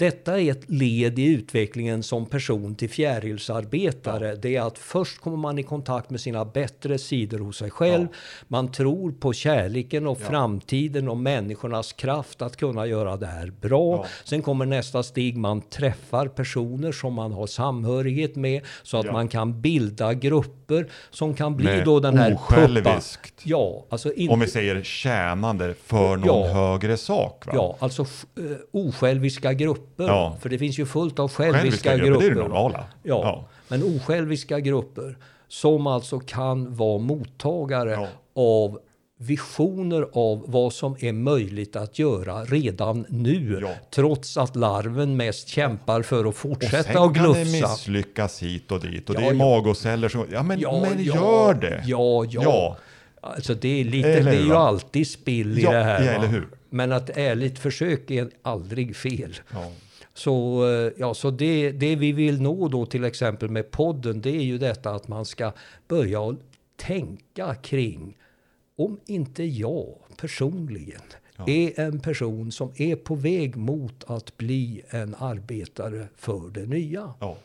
Ja. 0.00 0.04
Detta 0.06 0.40
är 0.40 0.50
ett 0.50 0.70
led 0.70 1.18
i 1.18 1.24
utvecklingen 1.24 2.02
som 2.02 2.26
person 2.26 2.74
till 2.74 2.90
fjärilsarbetare. 2.90 4.34
Det 4.36 4.56
är 4.56 4.62
att 4.62 4.78
först 4.78 5.20
kommer 5.20 5.36
man 5.36 5.58
i 5.58 5.62
kontakt 5.62 6.10
med 6.10 6.20
sina 6.20 6.44
bättre 6.44 6.98
sidor 6.98 7.38
hos 7.38 7.56
sig 7.56 7.70
själv. 7.70 8.06
Ja. 8.12 8.16
Man 8.48 8.72
tror 8.72 9.12
på 9.12 9.32
kärleken 9.32 10.06
och 10.06 10.18
framtiden 10.18 11.08
och 11.08 11.16
människornas 11.16 11.92
kraft 11.92 12.42
att 12.42 12.56
kunna 12.56 12.86
göra 12.86 13.16
det 13.16 13.26
här 13.26 13.52
bra. 13.60 13.96
Ja. 13.96 14.06
Sen 14.24 14.42
kommer 14.42 14.66
nästa 14.66 15.02
steg, 15.02 15.36
man 15.36 15.60
träffar 15.60 16.28
personer 16.28 16.92
som 16.92 17.14
man 17.14 17.32
har 17.32 17.46
samhörighet 17.46 18.36
med 18.36 18.62
så 18.82 18.96
att 18.96 19.06
Ja. 19.06 19.12
man 19.12 19.28
kan 19.28 19.60
bilda 19.60 20.14
grupper 20.14 20.86
som 21.10 21.34
kan 21.34 21.56
bli 21.56 21.64
Med 21.66 21.84
då 21.84 22.00
den 22.00 22.18
här 22.18 22.34
osjälviskt. 22.34 23.22
puppa. 23.22 23.42
Ja, 23.44 23.84
alltså 23.88 24.12
in, 24.12 24.30
Om 24.30 24.40
vi 24.40 24.46
säger 24.46 24.82
tjänande 24.82 25.74
för 25.84 26.16
någon 26.16 26.26
Ja. 26.26 26.46
högre 26.54 26.96
sak. 26.96 27.46
Va? 27.46 27.52
Ja, 27.54 27.76
alltså 27.78 28.02
uh, 28.38 28.56
osjälviska 28.72 29.52
grupper. 29.52 29.87
Ja. 29.96 30.36
För 30.40 30.48
det 30.48 30.58
finns 30.58 30.78
ju 30.78 30.86
fullt 30.86 31.18
av 31.18 31.30
själviska, 31.30 31.60
Själviska 31.60 31.96
grupper, 31.96 32.10
grupper. 32.10 32.24
det 32.24 32.30
är 32.30 32.34
det 32.34 32.40
normala. 32.42 32.84
Ja. 33.02 33.20
Ja. 33.24 33.48
men 33.68 33.82
osjälviska 33.96 34.60
grupper 34.60 35.16
som 35.48 35.86
alltså 35.86 36.18
kan 36.20 36.74
vara 36.76 36.98
mottagare 36.98 37.90
Ja. 37.92 38.06
av 38.34 38.78
visioner 39.20 40.08
av 40.12 40.44
vad 40.46 40.72
som 40.72 40.96
är 41.00 41.12
möjligt 41.12 41.76
att 41.76 41.98
göra 41.98 42.44
redan 42.44 43.04
nu. 43.08 43.58
Ja. 43.62 43.68
Trots 43.94 44.36
att 44.36 44.56
larven 44.56 45.16
mest 45.16 45.48
kämpar 45.48 46.02
för 46.02 46.20
att 46.20 46.26
Och 46.26 46.34
fortsätta 46.36 46.82
sen 46.82 47.02
att 47.02 47.14
kan 47.14 47.32
det 47.32 47.42
glufsa. 47.44 47.68
misslyckas 47.68 48.42
hit 48.42 48.72
och 48.72 48.80
dit 48.80 49.10
och 49.10 49.16
Ja, 49.16 49.20
det 49.20 49.26
är 49.26 49.30
ja. 49.32 49.38
magoceller 49.38 50.08
som, 50.08 50.24
ja 50.32 50.42
men, 50.42 50.60
Ja, 50.60 50.80
men 50.80 51.04
gör 51.04 51.54
det! 51.54 51.82
Ja, 51.86 52.24
ja. 52.24 52.42
Ja. 52.44 52.76
Alltså 53.20 53.54
det 53.54 53.80
är, 53.80 53.84
lite, 53.84 54.20
det 54.20 54.30
är 54.36 54.44
ju 54.44 54.54
alltid 54.54 55.06
spill 55.10 55.58
i 55.58 55.62
det 55.62 55.70
här. 55.84 56.04
ja, 56.04 56.10
eller 56.10 56.26
hur? 56.28 56.48
Men 56.70 56.92
att 56.92 57.10
ärligt 57.10 57.58
försök 57.58 58.10
är 58.10 58.30
aldrig 58.42 58.96
fel. 58.96 59.36
Ja. 59.52 59.72
Så, 60.14 60.66
eh, 60.70 60.92
ja, 60.96 61.14
så 61.14 61.30
det, 61.30 61.70
det 61.70 61.96
vi 61.96 62.12
vill 62.12 62.42
nå 62.42 62.68
då 62.68 62.86
till 62.86 63.04
exempel 63.04 63.48
med 63.48 63.70
podden 63.70 64.20
det 64.20 64.30
är 64.30 64.42
ju 64.42 64.58
detta 64.58 64.90
att 64.90 65.08
man 65.08 65.24
ska 65.24 65.52
börja 65.88 66.36
tänka 66.76 67.54
kring 67.54 68.16
om 68.76 69.00
inte 69.06 69.44
jag 69.44 69.94
personligen 70.16 71.02
är 71.46 71.80
en 71.80 72.00
person 72.00 72.52
som 72.52 72.72
är 72.76 72.96
på 72.96 73.14
väg 73.14 73.56
mot 73.56 74.04
att 74.06 74.36
bli 74.36 74.82
en 74.88 75.14
arbetare 75.18 76.08
för 76.16 76.50
det 76.50 76.66
nya. 76.66 77.14
Ja. 77.20 77.36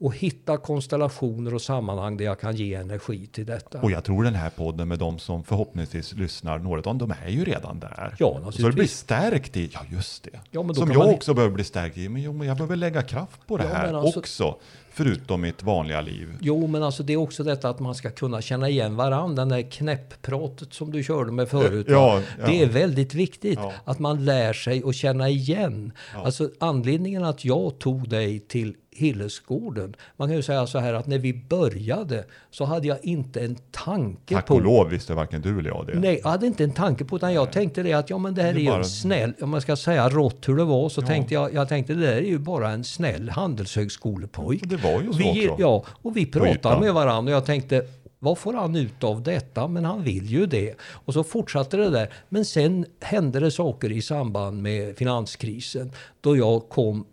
Och 0.00 0.14
hitta 0.16 0.56
konstellationer 0.56 1.54
och 1.54 1.62
sammanhang 1.62 2.16
där 2.16 2.24
jag 2.24 2.40
kan 2.40 2.56
ge 2.56 2.74
energi 2.74 3.26
till 3.26 3.46
detta. 3.46 3.80
Och 3.80 3.90
jag 3.90 4.04
tror 4.04 4.24
den 4.24 4.34
här 4.34 4.50
podden 4.50 4.88
med 4.88 4.98
de 4.98 5.18
som 5.18 5.44
förhoppningsvis 5.44 6.12
lyssnar, 6.12 6.58
några 6.58 6.76
av 6.78 6.82
dem, 6.82 6.98
de 6.98 7.14
är 7.26 7.30
ju 7.30 7.44
redan 7.44 7.80
där. 7.80 8.14
Ja, 8.18 8.34
Så 8.34 8.34
det 8.34 8.40
blir 8.40 8.44
naturligtvis. 8.44 8.98
stärkt 8.98 9.56
i, 9.56 9.70
ja 9.74 9.80
just 9.90 10.22
det. 10.24 10.30
Ja, 10.50 10.74
som 10.74 10.90
jag 10.90 10.98
man- 10.98 11.14
också 11.14 11.34
behöver 11.34 11.54
bli 11.54 11.64
stärkt 11.64 11.98
i, 11.98 12.08
men 12.08 12.22
jo, 12.22 12.44
jag 12.44 12.56
behöver 12.56 12.76
lägga 12.76 13.02
kraft 13.02 13.46
på 13.46 13.56
det 13.56 13.64
Ja, 13.64 13.70
här 13.74 13.92
alltså- 13.94 14.18
också. 14.18 14.56
Förutom 14.92 15.40
mitt 15.40 15.62
vanliga 15.62 16.00
liv. 16.00 16.36
Jo, 16.40 16.66
men 16.66 16.82
alltså 16.82 17.02
det 17.02 17.12
är 17.12 17.16
också 17.16 17.44
detta 17.44 17.68
att 17.68 17.80
man 17.80 17.94
ska 17.94 18.10
kunna 18.10 18.40
känna 18.42 18.68
igen 18.68 18.96
varandra. 18.96 19.36
Den 19.44 19.48
där 19.48 19.70
knäpppratet 19.70 20.74
som 20.74 20.92
du 20.92 21.02
körde 21.04 21.32
med 21.32 21.48
förut. 21.48 21.86
Ja, 21.90 22.20
ja. 22.38 22.46
Det 22.46 22.62
är 22.62 22.66
väldigt 22.66 23.14
viktigt 23.14 23.58
att 23.84 23.98
man 23.98 24.24
lär 24.24 24.52
sig 24.52 24.82
att 24.86 24.94
känna 24.94 25.28
igen. 25.28 25.92
Alltså 26.14 26.50
anledningen 26.60 27.24
att 27.24 27.44
jag 27.44 27.78
tog 27.78 28.08
dig 28.08 28.40
till 28.40 28.74
Hillesgården. 28.98 29.96
Man 30.16 30.28
kan 30.28 30.36
ju 30.36 30.42
säga 30.42 30.66
så 30.66 30.78
här 30.78 30.94
att 30.94 31.06
när 31.06 31.18
vi 31.18 31.34
började 31.48 32.24
så 32.50 32.64
hade 32.64 32.88
jag 32.88 32.98
inte 33.04 33.40
en 33.40 33.56
tanke 33.70 34.34
Tack 34.34 34.46
på... 34.46 34.54
och 34.54 34.62
lov 34.62 34.88
visste 34.88 35.14
varken 35.14 35.42
du 35.42 35.58
eller 35.58 35.70
jag 35.70 35.86
det. 35.86 35.98
Nej, 35.98 36.20
jag 36.22 36.30
hade 36.30 36.46
inte 36.46 36.64
en 36.64 36.72
tanke 36.72 37.04
på 37.04 37.16
utan 37.16 37.34
jag 37.34 37.52
tänkte 37.52 37.82
det 37.82 37.92
att 37.92 38.10
ja 38.10 38.18
men 38.18 38.34
det 38.34 38.42
här 38.42 38.52
Det 38.52 38.58
är 38.58 38.62
ju 38.62 38.68
bara- 38.70 38.78
en 38.78 38.84
snäll, 38.84 39.32
om 39.40 39.50
man 39.50 39.60
ska 39.60 39.76
säga 39.76 40.08
rått 40.08 40.48
hur 40.48 40.56
det 40.56 40.64
var 40.64 40.88
så 40.88 41.02
tänkte 41.02 41.34
jag, 41.34 41.54
jag 41.54 41.68
tänkte 41.68 41.94
det 41.94 42.00
där 42.06 42.16
är 42.16 42.20
ju 42.20 42.38
bara 42.38 42.70
en 42.70 42.84
snäll 42.84 43.28
handelshögskolepojk. 43.30 44.62
Och 44.62 44.68
det 44.68 44.76
var 44.76 45.02
ju 45.02 45.12
så 45.12 45.18
vi, 45.18 45.48
också. 45.48 45.62
Ja, 45.62 45.84
och 46.02 46.16
vi 46.16 46.26
pratade 46.26 46.80
med 46.80 46.94
varandra 46.94 47.32
och 47.32 47.36
jag 47.36 47.46
tänkte 47.46 47.82
vad 48.18 48.38
får 48.38 48.52
han 48.52 48.76
ut 48.76 49.04
av 49.04 49.22
detta? 49.22 49.68
Men 49.68 49.84
han 49.84 50.02
vill 50.02 50.26
ju 50.26 50.46
det. 50.46 50.74
Och 51.04 51.14
så 51.14 51.24
fortsatte 51.24 51.76
det 51.76 51.90
där. 51.90 52.12
Men 52.28 52.44
sen 52.44 52.86
hände 53.00 53.40
det 53.40 53.50
saker 53.50 53.92
i 53.92 54.02
samband 54.02 54.62
med 54.62 54.96
finanskrisen 54.96 55.92
då 56.20 56.36
jag 56.36 56.68
kom 56.68 57.04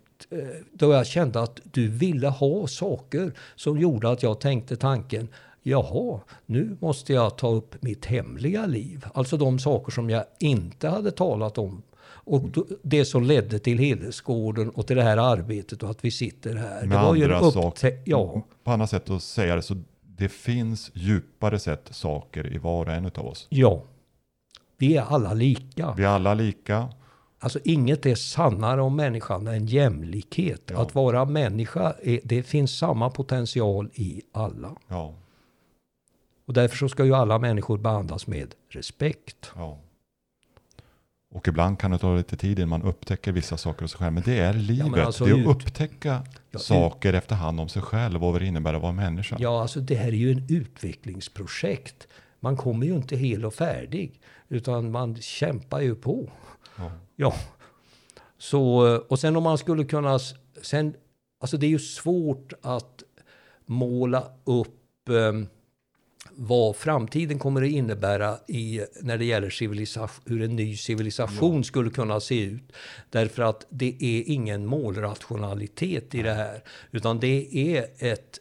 då 0.72 0.92
jag 0.92 1.06
kände 1.06 1.40
att 1.42 1.60
du 1.64 1.88
ville 1.88 2.28
ha 2.28 2.66
saker 2.66 3.32
som 3.56 3.78
gjorde 3.78 4.10
att 4.10 4.22
jag 4.22 4.40
tänkte 4.40 4.76
tanken 4.76 5.28
Jaha, 5.62 6.20
nu 6.46 6.76
måste 6.80 7.12
jag 7.12 7.38
ta 7.38 7.48
upp 7.48 7.82
mitt 7.82 8.04
hemliga 8.06 8.66
liv. 8.66 9.06
Alltså 9.14 9.36
de 9.36 9.58
saker 9.58 9.92
som 9.92 10.10
jag 10.10 10.24
inte 10.40 10.88
hade 10.88 11.10
talat 11.10 11.58
om. 11.58 11.82
Och 12.02 12.40
då- 12.50 12.66
det 12.82 13.04
som 13.04 13.22
ledde 13.22 13.58
till 13.58 13.78
Hillesgården 13.78 14.70
och 14.70 14.86
till 14.86 14.96
det 14.96 15.02
här 15.02 15.16
arbetet 15.16 15.82
och 15.82 15.90
att 15.90 16.04
vi 16.04 16.10
sitter 16.10 16.54
här. 16.54 16.80
Med 16.80 16.88
det 16.98 17.02
var 17.02 17.14
andra 17.14 17.50
saker. 17.50 17.98
Ja, 18.04 18.42
På 18.64 18.70
annat 18.70 18.90
sätt 18.90 19.10
att 19.10 19.22
säga 19.22 19.56
det, 19.56 19.62
så 19.62 19.76
det 20.16 20.28
finns 20.28 20.90
djupare 20.94 21.58
sätt 21.58 21.88
saker 21.90 22.52
i 22.54 22.58
var 22.58 22.86
och 22.86 22.92
en 22.92 23.06
av 23.06 23.26
oss. 23.26 23.46
ja. 23.50 23.82
Vi 24.78 24.96
är 24.96 25.02
alla 25.02 25.32
lika. 25.34 25.94
Vi 25.96 26.04
är 26.04 26.08
alla 26.08 26.34
lika. 26.34 26.88
Alltså 27.38 27.58
inget 27.64 28.06
är 28.06 28.14
sannare 28.14 28.82
om 28.82 28.96
människan 28.96 29.46
än 29.46 29.66
jämlikhet. 29.66 30.62
Ja. 30.66 30.82
Att 30.82 30.94
vara 30.94 31.24
människa, 31.24 31.94
är, 32.02 32.20
det 32.24 32.42
finns 32.42 32.78
samma 32.78 33.10
potential 33.10 33.90
i 33.94 34.22
alla. 34.32 34.76
Ja, 34.88 35.14
Och 36.46 36.54
därför 36.54 36.76
så 36.76 36.88
ska 36.88 37.04
ju 37.04 37.14
alla 37.14 37.38
människor 37.38 37.78
behandlas 37.78 38.26
med 38.26 38.54
respekt. 38.68 39.50
ja. 39.56 39.78
Och 41.34 41.48
ibland 41.48 41.78
kan 41.78 41.90
det 41.90 41.98
ta 41.98 42.16
lite 42.16 42.36
tid 42.36 42.58
innan 42.58 42.68
man 42.68 42.82
upptäcker 42.82 43.32
vissa 43.32 43.56
saker 43.56 43.82
hos 43.82 43.90
sig 43.90 43.98
själv. 43.98 44.12
Men 44.12 44.22
det 44.22 44.38
är 44.38 44.52
livet. 44.52 45.06
alltså 45.06 45.24
det 45.24 45.30
är 45.30 45.40
att 45.40 45.46
upptäcka 45.56 46.22
Ja, 46.50 46.58
saker 46.58 47.12
efterhand 47.12 47.60
om 47.60 47.68
sig 47.68 47.82
själv 47.82 48.24
och 48.24 48.32
vad 48.32 48.40
det 48.40 48.46
innebär 48.46 48.74
att 48.74 48.82
vara 48.82 48.92
människa. 48.92 49.36
Ja, 49.38 49.62
alltså 49.62 49.80
det 49.80 49.94
här 49.94 50.08
är 50.08 50.12
ju 50.12 50.32
en 50.32 50.44
utvecklingsprojekt. 50.48 52.08
Man 52.40 52.56
kommer 52.56 52.86
ju 52.86 52.94
inte 52.94 53.16
hel 53.16 53.44
och 53.44 53.54
färdig, 53.54 54.20
utan 54.48 54.90
man 54.90 55.16
kämpar 55.16 55.80
ju 55.80 55.94
på. 55.94 56.30
Ja. 56.76 56.90
Ja. 57.16 57.34
Så, 58.38 58.96
och 59.08 59.18
sen 59.18 59.36
om 59.36 59.42
man 59.42 59.58
skulle 59.58 59.84
kunna... 59.84 60.18
Sen, 60.62 60.94
alltså 61.40 61.56
det 61.56 61.66
är 61.66 61.70
ju 61.70 61.78
svårt 61.78 62.52
att 62.62 63.02
måla 63.66 64.32
upp 64.44 65.08
eh, 65.08 65.32
vad 66.38 66.76
framtiden 66.76 67.38
kommer 67.38 67.62
att 67.62 67.68
innebära 67.68 68.38
i, 68.48 68.80
när 69.00 69.18
det 69.18 69.24
gäller 69.24 69.50
civilisation, 69.50 70.24
hur 70.26 70.42
en 70.42 70.56
ny 70.56 70.76
civilisation 70.76 71.64
skulle 71.64 71.90
kunna 71.90 72.20
se 72.20 72.42
ut. 72.42 72.72
Därför 73.10 73.42
att 73.42 73.66
det 73.70 73.96
är 74.00 74.22
ingen 74.26 74.66
målrationalitet 74.66 76.14
i 76.14 76.22
det 76.22 76.34
här. 76.34 76.62
Utan 76.90 77.20
det 77.20 77.56
är 77.76 77.86
ett 77.98 78.40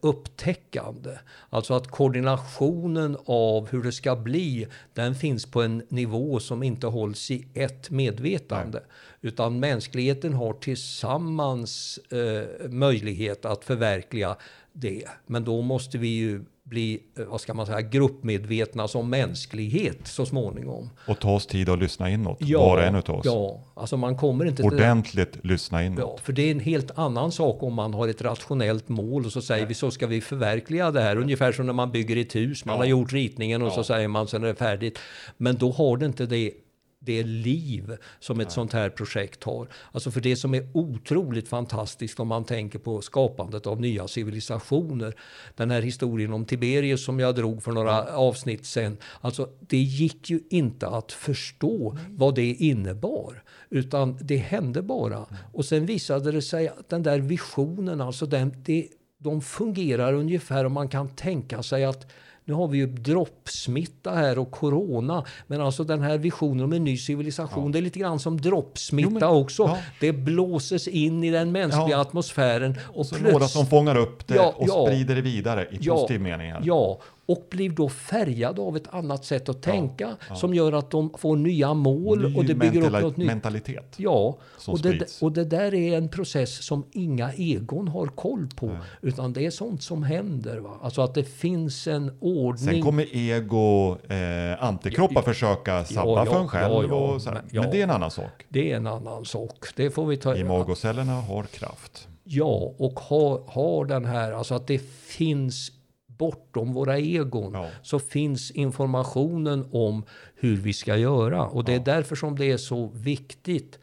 upptäckande. 0.00 1.18
Alltså 1.50 1.74
att 1.74 1.88
koordinationen 1.88 3.16
av 3.24 3.68
hur 3.68 3.82
det 3.82 3.92
ska 3.92 4.16
bli, 4.16 4.68
den 4.94 5.14
finns 5.14 5.46
på 5.46 5.62
en 5.62 5.82
nivå 5.88 6.40
som 6.40 6.62
inte 6.62 6.86
hålls 6.86 7.30
i 7.30 7.46
ett 7.54 7.90
medvetande. 7.90 8.78
Nej. 8.78 8.88
Utan 9.20 9.60
mänskligheten 9.60 10.32
har 10.32 10.52
tillsammans 10.52 11.98
eh, 11.98 12.68
möjlighet 12.70 13.44
att 13.44 13.64
förverkliga 13.64 14.36
det. 14.72 15.04
Men 15.26 15.44
då 15.44 15.62
måste 15.62 15.98
vi 15.98 16.08
ju 16.08 16.44
bli, 16.68 17.02
eh, 17.18 17.24
vad 17.24 17.40
ska 17.40 17.54
man 17.54 17.66
säga, 17.66 17.80
gruppmedvetna 17.80 18.88
som 18.88 19.10
mänsklighet 19.10 19.98
så 20.06 20.26
småningom. 20.26 20.90
Och 21.06 21.18
ta 21.18 21.34
oss 21.34 21.46
tid 21.46 21.68
att 21.68 21.78
lyssna 21.78 22.10
inåt, 22.10 22.38
ja, 22.40 22.58
var 22.58 22.76
och 22.76 22.82
en 22.82 22.94
av 22.94 23.10
oss. 23.10 23.26
Ja, 23.26 23.64
alltså 23.74 23.96
man 23.96 24.16
kommer 24.16 24.44
inte 24.44 24.62
Ordentligt 24.62 25.32
till, 25.32 25.40
lyssna 25.42 25.84
inåt. 25.84 25.98
Ja, 25.98 26.18
för 26.22 26.32
det 26.32 26.42
är 26.42 26.50
en 26.50 26.60
helt 26.60 26.98
annan 26.98 27.32
sak 27.32 27.62
om 27.62 27.74
man 27.74 27.94
har 27.94 28.08
ett 28.08 28.22
rationellt 28.22 28.88
mål 28.88 29.26
och 29.26 29.32
så 29.32 29.42
säger 29.42 29.66
vi 29.66 29.74
så 29.74 29.90
ska 29.90 30.06
vi 30.06 30.20
förverkliga 30.20 30.90
det 30.90 31.00
här. 31.00 31.16
Ungefär 31.16 31.52
som 31.52 31.66
när 31.66 31.72
man 31.72 31.92
bygger 31.92 32.16
ett 32.16 32.34
hus, 32.34 32.64
man 32.64 32.74
ja. 32.74 32.80
har 32.80 32.86
gjort 32.86 33.12
ritningen 33.12 33.62
och 33.62 33.68
ja. 33.68 33.74
så 33.74 33.84
säger 33.84 34.08
man 34.08 34.28
sen 34.28 34.44
är 34.44 34.48
det 34.48 34.54
färdigt. 34.54 34.98
Men 35.36 35.56
då 35.56 35.70
har 35.70 35.96
det 35.96 36.06
inte 36.06 36.26
det 36.26 36.52
det 37.00 37.22
liv 37.22 37.96
som 38.18 38.40
ett 38.40 38.46
Nej. 38.46 38.54
sånt 38.54 38.72
här 38.72 38.90
projekt 38.90 39.44
har. 39.44 39.68
Alltså 39.92 40.10
för 40.10 40.20
det 40.20 40.36
som 40.36 40.54
är 40.54 40.68
otroligt 40.74 41.48
fantastiskt 41.48 42.20
om 42.20 42.28
man 42.28 42.44
tänker 42.44 42.78
på 42.78 43.00
skapandet 43.00 43.66
av 43.66 43.80
nya 43.80 44.08
civilisationer. 44.08 45.14
Den 45.56 45.70
här 45.70 45.82
historien 45.82 46.32
om 46.32 46.44
Tiberius 46.44 47.04
som 47.04 47.20
jag 47.20 47.34
drog 47.34 47.62
för 47.62 47.72
några 47.72 48.16
avsnitt 48.16 48.66
sen. 48.66 48.96
Alltså 49.20 49.48
det 49.60 49.76
gick 49.76 50.30
ju 50.30 50.40
inte 50.50 50.88
att 50.88 51.12
förstå 51.12 51.98
vad 52.08 52.34
det 52.34 52.54
innebar. 52.54 53.42
Utan 53.70 54.18
det 54.20 54.36
hände 54.36 54.82
bara. 54.82 55.26
Och 55.52 55.64
sen 55.64 55.86
visade 55.86 56.32
det 56.32 56.42
sig 56.42 56.68
att 56.68 56.88
den 56.88 57.02
där 57.02 57.18
visionen, 57.18 58.00
alltså 58.00 58.26
den, 58.26 58.62
det, 58.64 58.88
de 59.18 59.40
fungerar 59.40 60.12
ungefär 60.12 60.64
om 60.64 60.72
man 60.72 60.88
kan 60.88 61.08
tänka 61.08 61.62
sig 61.62 61.84
att 61.84 62.06
nu 62.48 62.54
har 62.54 62.68
vi 62.68 62.78
ju 62.78 62.86
droppsmitta 62.86 64.10
här 64.10 64.38
och 64.38 64.50
corona. 64.50 65.24
Men 65.46 65.60
alltså 65.60 65.84
den 65.84 66.02
här 66.02 66.18
visionen 66.18 66.64
om 66.64 66.72
en 66.72 66.84
ny 66.84 66.96
civilisation, 66.96 67.64
ja. 67.64 67.72
det 67.72 67.78
är 67.78 67.82
lite 67.82 67.98
grann 67.98 68.18
som 68.18 68.40
droppsmitta 68.40 69.08
jo, 69.10 69.18
men, 69.20 69.28
också. 69.28 69.62
Ja. 69.62 69.78
Det 70.00 70.12
blåses 70.12 70.88
in 70.88 71.24
i 71.24 71.30
den 71.30 71.52
mänskliga 71.52 71.88
ja. 71.88 72.00
atmosfären. 72.00 72.78
Och, 72.86 73.00
och 73.00 73.22
några 73.22 73.48
som 73.48 73.66
fångar 73.66 73.96
upp 73.96 74.26
det 74.26 74.38
och 74.38 74.86
sprider 74.86 75.14
det 75.14 75.22
vidare 75.22 75.68
i 75.70 75.88
positiv 75.88 76.20
mening. 76.20 76.52
Här. 76.52 76.60
Ja, 76.64 77.00
och 77.28 77.46
blir 77.50 77.70
då 77.70 77.88
färgade 77.88 78.60
av 78.60 78.76
ett 78.76 78.94
annat 78.94 79.24
sätt 79.24 79.48
att 79.48 79.62
tänka 79.62 80.04
ja, 80.04 80.26
ja. 80.28 80.34
som 80.34 80.54
gör 80.54 80.72
att 80.72 80.90
de 80.90 81.10
får 81.18 81.36
nya 81.36 81.74
mål 81.74 82.30
Ny 82.30 82.36
och 82.36 82.44
det 82.44 82.54
bygger 82.54 82.86
upp 82.86 83.02
något 83.02 83.16
nytt. 83.16 83.26
mentalitet. 83.26 83.94
Ja, 83.96 84.38
och 84.66 84.80
det, 84.80 85.18
och 85.22 85.32
det 85.32 85.44
där 85.44 85.74
är 85.74 85.98
en 85.98 86.08
process 86.08 86.64
som 86.64 86.84
inga 86.92 87.32
egon 87.32 87.88
har 87.88 88.06
koll 88.06 88.48
på. 88.56 88.66
Nej. 88.66 88.76
Utan 89.02 89.32
det 89.32 89.46
är 89.46 89.50
sånt 89.50 89.82
som 89.82 90.02
händer. 90.02 90.58
Va? 90.58 90.70
Alltså 90.82 91.02
att 91.02 91.14
det 91.14 91.24
finns 91.24 91.86
en 91.86 92.18
ordning. 92.20 92.74
Sen 92.74 92.82
kommer 92.82 93.16
ego, 93.16 93.96
eh, 94.08 94.64
antikroppar 94.64 95.14
ja, 95.14 95.22
försöka 95.22 95.84
sabba 95.84 96.26
för 96.26 96.40
en 96.40 96.48
själv. 96.48 96.92
och 96.92 97.22
så 97.22 97.30
men, 97.30 97.42
men, 97.52 97.70
det 97.70 97.80
är 97.80 97.84
en 97.84 97.90
annan 97.90 98.10
sak. 98.10 98.44
Det 98.48 98.72
är 98.72 98.76
en 98.76 98.86
annan 98.86 99.24
sak. 99.24 99.66
Det 99.76 99.90
får 99.90 100.06
vi 100.06 100.16
ta. 100.16 100.36
Imagocellerna 100.36 101.12
har 101.12 101.42
kraft. 101.42 102.08
Ja, 102.24 102.74
och 102.78 103.00
har, 103.00 103.42
har 103.46 103.84
den 103.84 104.04
här, 104.04 104.32
alltså 104.32 104.54
att 104.54 104.66
det 104.66 104.78
finns 105.06 105.72
bortom 106.18 106.72
våra 106.72 106.98
egon 106.98 107.52
ja. 107.54 107.70
så 107.82 107.98
finns 107.98 108.50
informationen 108.50 109.68
om 109.72 110.04
hur 110.34 110.56
vi 110.56 110.72
ska 110.72 110.96
göra. 110.96 111.46
Och 111.46 111.64
det 111.64 111.74
är 111.74 111.80
därför 111.80 112.16
som 112.16 112.38
det 112.38 112.50
är 112.50 112.56
så 112.56 112.86
viktigt 112.86 113.78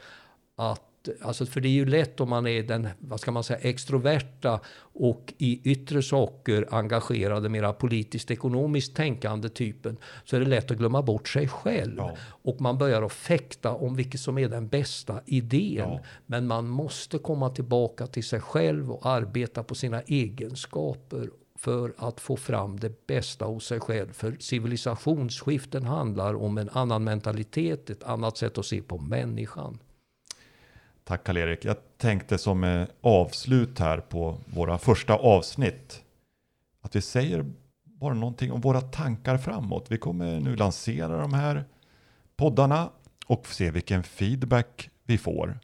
att 0.56 0.82
Alltså 1.21 1.45
för 1.45 1.62
det 1.62 1.67
är 1.67 1.71
ju 1.71 1.86
lätt 1.86 2.19
om 2.19 2.30
man 2.30 2.48
är 2.48 2.63
den, 2.63 2.88
vad 3.00 3.19
ska 3.19 3.32
man 3.32 3.43
säga, 3.43 3.60
extroverta 3.60 4.60
och 4.80 5.34
i 5.38 5.71
yttre 5.71 6.04
saker 6.04 6.67
engagerade, 6.71 7.50
mera 7.50 7.74
politiskt 7.74 8.32
ekonomiskt 8.32 8.95
tänkande 8.95 9.50
typen, 9.50 9.98
så 10.24 10.36
är 10.36 10.39
det 10.39 10.45
lätt 10.45 10.71
att 10.71 10.78
glömma 10.78 11.02
bort 11.02 11.28
sig 11.28 11.48
själv. 11.48 11.95
Ja. 11.98 12.15
Och 12.21 12.62
man 12.62 12.78
börjar 12.78 13.02
att 13.02 13.13
fäkta 13.13 13.71
om 13.71 13.95
vilket 13.95 14.21
som 14.21 14.38
är 14.38 14.50
den 14.50 14.67
bästa 14.67 15.21
idén. 15.26 15.89
Ja. 15.89 16.00
Men 16.26 16.48
man 16.48 16.67
måste 16.67 17.17
komma 17.17 17.50
tillbaka 17.50 18.08
till 18.08 18.24
sig 18.24 18.39
själv 18.39 18.91
och 18.91 19.06
arbeta 19.06 19.63
på 19.63 19.76
sina 19.76 20.02
egenskaper 20.02 21.30
för 21.55 21.93
att 21.97 22.19
få 22.19 22.37
fram 22.37 22.79
det 22.79 23.07
bästa 23.07 23.45
hos 23.45 23.65
sig 23.65 23.79
själv. 23.79 24.13
För 24.13 24.35
civilisationsskiften 24.39 25.85
handlar 25.85 26.33
om 26.33 26.57
en 26.57 26.69
annan 26.69 27.03
mentalitet, 27.03 27.89
ett 27.89 28.03
annat 28.03 28.37
sätt 28.37 28.57
att 28.57 28.65
se 28.65 28.81
på 28.81 28.97
människan. 28.97 29.79
Tack 31.03 31.23
Karl-Erik. 31.23 31.65
Jag 31.65 31.77
tänkte 31.97 32.37
som 32.37 32.63
eh, 32.63 32.87
avslut 33.01 33.79
här 33.79 33.97
på 33.97 34.37
våra 34.45 34.77
första 34.77 35.15
avsnitt 35.15 36.01
att 36.81 36.95
vi 36.95 37.01
säger 37.01 37.45
bara 37.83 38.13
någonting 38.13 38.51
om 38.51 38.61
våra 38.61 38.81
tankar 38.81 39.37
framåt. 39.37 39.85
Vi 39.89 39.97
kommer 39.97 40.39
nu 40.39 40.55
lansera 40.55 41.21
de 41.21 41.33
här 41.33 41.65
poddarna 42.37 42.89
och 43.25 43.47
se 43.47 43.71
vilken 43.71 44.03
feedback 44.03 44.89
vi 45.03 45.17
får. 45.17 45.59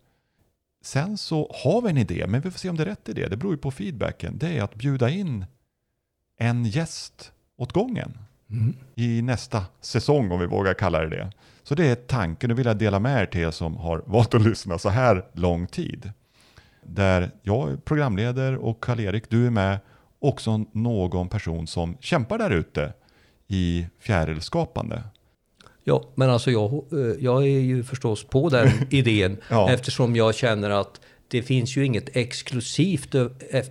Sen 0.82 1.18
så 1.18 1.52
har 1.64 1.82
vi 1.82 1.90
en 1.90 1.98
idé, 1.98 2.26
men 2.28 2.42
vi 2.42 2.52
får 2.52 2.60
se 2.60 2.70
om 2.70 2.78
det 2.78 2.84
är 2.84 2.88
rätt 2.88 3.10
idé. 3.10 3.28
Det 3.28 3.38
beror 3.38 3.54
ju 3.54 3.58
på 3.58 3.72
feedbacken. 3.72 4.38
Det 4.38 4.58
är 4.58 4.64
att 4.64 4.76
bjuda 4.76 5.10
in 5.10 5.46
en 6.42 6.66
gäst 6.66 7.32
åt 7.58 7.74
gången 7.74 8.18
mm. 8.50 8.76
i 8.96 9.22
nästa 9.22 9.66
säsong 9.82 10.32
om 10.32 10.40
vi 10.40 10.46
vågar 10.46 10.74
kalla 10.74 11.00
det 11.00 11.10
det. 11.10 11.32
Så 11.64 11.76
det 11.76 11.88
är 11.88 11.96
tanken 11.96 12.52
och 12.52 12.60
vill 12.60 12.66
jag 12.66 12.78
dela 12.78 13.00
med 13.00 13.22
er 13.22 13.26
till 13.26 13.42
er 13.42 13.52
som 13.52 13.78
har 13.78 14.04
valt 14.06 14.34
att 14.34 14.42
lyssna 14.42 14.78
så 14.78 14.90
här 14.90 15.26
lång 15.34 15.68
tid. 15.68 16.12
Där 16.84 17.32
jag 17.42 17.86
programleder 17.86 18.56
och 18.56 18.84
Karl-Erik, 18.84 19.30
du 19.30 19.48
är 19.48 19.50
med, 19.50 19.80
också 20.20 20.66
någon 20.72 21.30
person 21.30 21.68
som 21.68 21.98
kämpar 22.00 22.38
där 22.38 22.50
ute 22.50 22.94
i 23.48 23.88
fjärilskapande. 24.00 25.04
Ja, 25.84 26.04
men 26.16 26.30
alltså 26.30 26.52
jag, 26.52 26.74
eh, 26.74 27.16
jag 27.20 27.44
är 27.44 27.60
ju 27.60 27.84
förstås 27.84 28.24
på 28.24 28.50
den 28.50 28.70
idén 28.90 29.38
ja. 29.50 29.70
eftersom 29.72 30.16
jag 30.16 30.36
känner 30.36 30.70
att 30.70 31.02
det 31.32 31.42
finns 31.42 31.78
ju 31.78 31.86
inget 31.86 32.16
exklusivt 32.16 33.16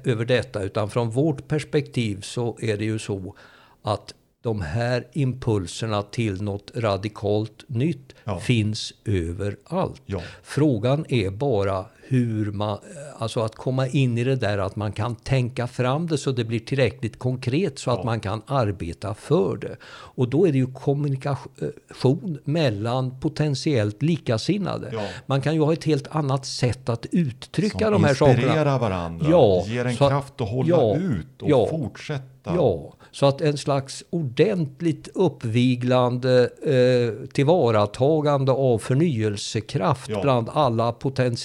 över 0.04 0.24
detta 0.24 0.62
utan 0.62 0.90
från 0.90 1.10
vårt 1.10 1.48
perspektiv 1.48 2.20
så 2.20 2.58
är 2.60 2.76
det 2.76 2.84
ju 2.84 2.98
så 2.98 3.34
att 3.82 4.14
de 4.42 4.60
här 4.60 5.06
impulserna 5.12 6.02
till 6.02 6.42
något 6.42 6.70
radikalt 6.74 7.64
nytt 7.66 8.14
ja. 8.24 8.40
finns 8.40 8.92
överallt. 9.04 10.02
Ja. 10.06 10.20
Frågan 10.42 11.04
är 11.08 11.30
bara 11.30 11.84
hur 12.02 12.52
man, 12.52 12.78
alltså 13.18 13.40
att 13.40 13.54
komma 13.54 13.86
in 13.86 14.18
i 14.18 14.24
det 14.24 14.36
där 14.36 14.58
att 14.58 14.76
man 14.76 14.92
kan 14.92 15.16
tänka 15.16 15.66
fram 15.66 16.06
det 16.06 16.18
så 16.18 16.32
det 16.32 16.44
blir 16.44 16.58
tillräckligt 16.58 17.18
konkret 17.18 17.78
så 17.78 17.90
ja. 17.90 17.98
att 17.98 18.04
man 18.04 18.20
kan 18.20 18.42
arbeta 18.46 19.14
för 19.14 19.56
det. 19.56 19.76
Och 19.88 20.28
då 20.28 20.46
är 20.46 20.52
det 20.52 20.58
ju 20.58 20.66
kommunikation 20.66 22.38
mellan 22.44 23.20
potentiellt 23.20 24.02
likasinnade. 24.02 25.08
Man 25.26 25.40
kan 25.40 25.54
ju 25.54 25.60
ha 25.60 25.72
ett 25.72 25.84
helt 25.84 26.08
annat 26.10 26.46
sätt 26.46 26.88
att 26.88 27.06
uttrycka 27.10 27.78
Som 27.78 27.92
de 27.92 28.04
här 28.04 28.14
sakerna. 28.14 28.34
Som 28.34 28.44
inspirerar 28.44 28.78
varandra, 28.78 29.26
ja, 29.30 29.64
ger 29.66 29.84
en 29.84 29.96
kraft 29.96 30.40
att 30.40 30.48
hålla 30.48 30.96
ut 30.96 31.42
och 31.42 31.68
fortsätta. 31.70 32.54
Ja, 32.54 32.94
så 33.12 33.26
att 33.26 33.40
en 33.40 33.58
slags 33.58 34.04
ordentligt 34.10 35.08
uppviglande 35.14 36.50
eh, 36.62 37.28
tillvaratagande 37.32 38.52
av 38.52 38.78
förnyelsekraft 38.78 40.10
ja. 40.10 40.22
bland 40.22 40.48
alla, 40.52 40.94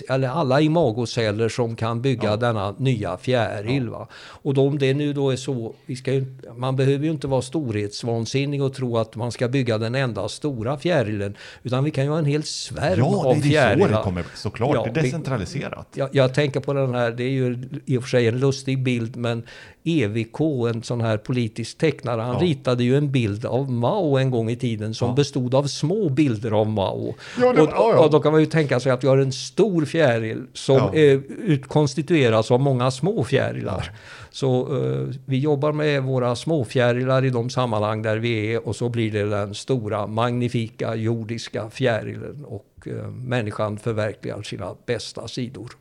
eller 0.09 0.27
alla 0.27 0.61
imagoceller 0.61 1.49
som 1.49 1.75
kan 1.75 2.01
bygga 2.01 2.29
ja. 2.29 2.35
denna 2.35 2.75
nya 2.77 3.17
fjäril. 3.17 3.89
Ja. 3.91 4.07
Och 4.15 4.57
om 4.57 4.77
det 4.77 4.93
nu 4.93 5.13
då 5.13 5.29
är 5.29 5.35
så, 5.35 5.73
vi 5.85 5.95
ska 5.95 6.13
ju, 6.13 6.25
man 6.55 6.75
behöver 6.75 7.05
ju 7.05 7.11
inte 7.11 7.27
vara 7.27 7.41
storhetsvansinnig 7.41 8.63
och 8.63 8.73
tro 8.73 8.97
att 8.97 9.15
man 9.15 9.31
ska 9.31 9.47
bygga 9.47 9.77
den 9.77 9.95
enda 9.95 10.29
stora 10.29 10.77
fjärilen. 10.77 11.37
Utan 11.63 11.83
vi 11.83 11.91
kan 11.91 12.03
ju 12.03 12.09
ha 12.09 12.17
en 12.17 12.25
hel 12.25 12.43
svärm 12.43 12.99
ja, 12.99 13.25
av 13.25 13.35
fjärilar. 13.35 13.71
Ja, 13.71 13.77
det 13.77 13.83
är 13.83 13.87
så 13.87 13.97
det 13.97 14.03
kommer, 14.03 14.25
såklart. 14.35 14.93
det 14.93 14.99
är 14.99 15.03
decentraliserat. 15.03 15.87
Jag, 15.93 16.09
jag 16.11 16.33
tänker 16.33 16.59
på 16.59 16.73
den 16.73 16.93
här, 16.93 17.11
det 17.11 17.23
är 17.23 17.29
ju 17.29 17.69
i 17.85 17.97
och 17.97 18.01
för 18.01 18.09
sig 18.09 18.27
en 18.27 18.39
lustig 18.39 18.83
bild, 18.83 19.15
men 19.15 19.43
EVK, 19.87 20.39
en 20.73 20.83
sån 20.83 21.01
här 21.01 21.17
politisk 21.17 21.77
tecknare, 21.77 22.21
han 22.21 22.33
ja. 22.33 22.41
ritade 22.41 22.83
ju 22.83 22.97
en 22.97 23.11
bild 23.11 23.45
av 23.45 23.71
Mao 23.71 24.17
en 24.17 24.31
gång 24.31 24.49
i 24.49 24.55
tiden 24.55 24.93
som 24.93 25.09
ja. 25.09 25.15
bestod 25.15 25.55
av 25.55 25.63
små 25.63 26.09
bilder 26.09 26.51
av 26.51 26.67
Mao. 26.67 27.15
Ja, 27.39 27.53
det, 27.53 27.61
och, 27.61 28.03
och, 28.03 28.11
då 28.11 28.19
kan 28.19 28.31
man 28.31 28.41
ju 28.41 28.47
tänka 28.47 28.79
sig 28.79 28.91
att 28.91 29.03
vi 29.03 29.07
har 29.07 29.17
en 29.17 29.31
stor 29.31 29.85
fjäril 29.85 30.43
som 30.53 30.77
är, 30.93 31.21
ut, 31.29 31.67
konstitueras 31.67 32.51
av 32.51 32.59
många 32.59 32.91
små 32.91 33.23
fjärilar. 33.23 33.91
Så 34.31 34.67
uh, 34.67 35.09
vi 35.25 35.39
jobbar 35.39 35.71
med 35.71 36.03
våra 36.03 36.35
småfjärilar 36.35 37.25
i 37.25 37.29
de 37.29 37.49
sammanhang 37.49 38.01
där 38.01 38.17
vi 38.17 38.53
är 38.53 38.67
och 38.67 38.75
så 38.75 38.89
blir 38.89 39.11
det 39.11 39.29
den 39.29 39.55
stora 39.55 40.07
magnifika 40.07 40.95
jordiska 40.95 41.69
fjärilen 41.69 42.45
och 42.45 42.87
uh, 42.87 43.07
människan 43.07 43.77
förverkligar 43.77 44.41
sina 44.41 44.75
bästa 44.85 45.27
sidor. 45.27 45.71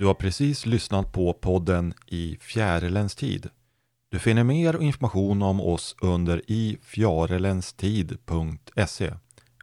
Du 0.00 0.06
har 0.06 0.14
precis 0.14 0.66
lyssnat 0.66 1.12
på 1.12 1.32
podden 1.32 1.94
I 2.06 2.38
fjärilens 2.40 3.14
tid. 3.14 3.48
Du 4.10 4.18
finner 4.18 4.44
mer 4.44 4.82
information 4.82 5.42
om 5.42 5.60
oss 5.60 5.96
under 6.00 6.42
ifjarelenstid.se. 6.46 9.12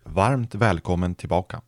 Varmt 0.04 0.56
välkommen 0.56 1.16
tillbaka! 1.16 1.62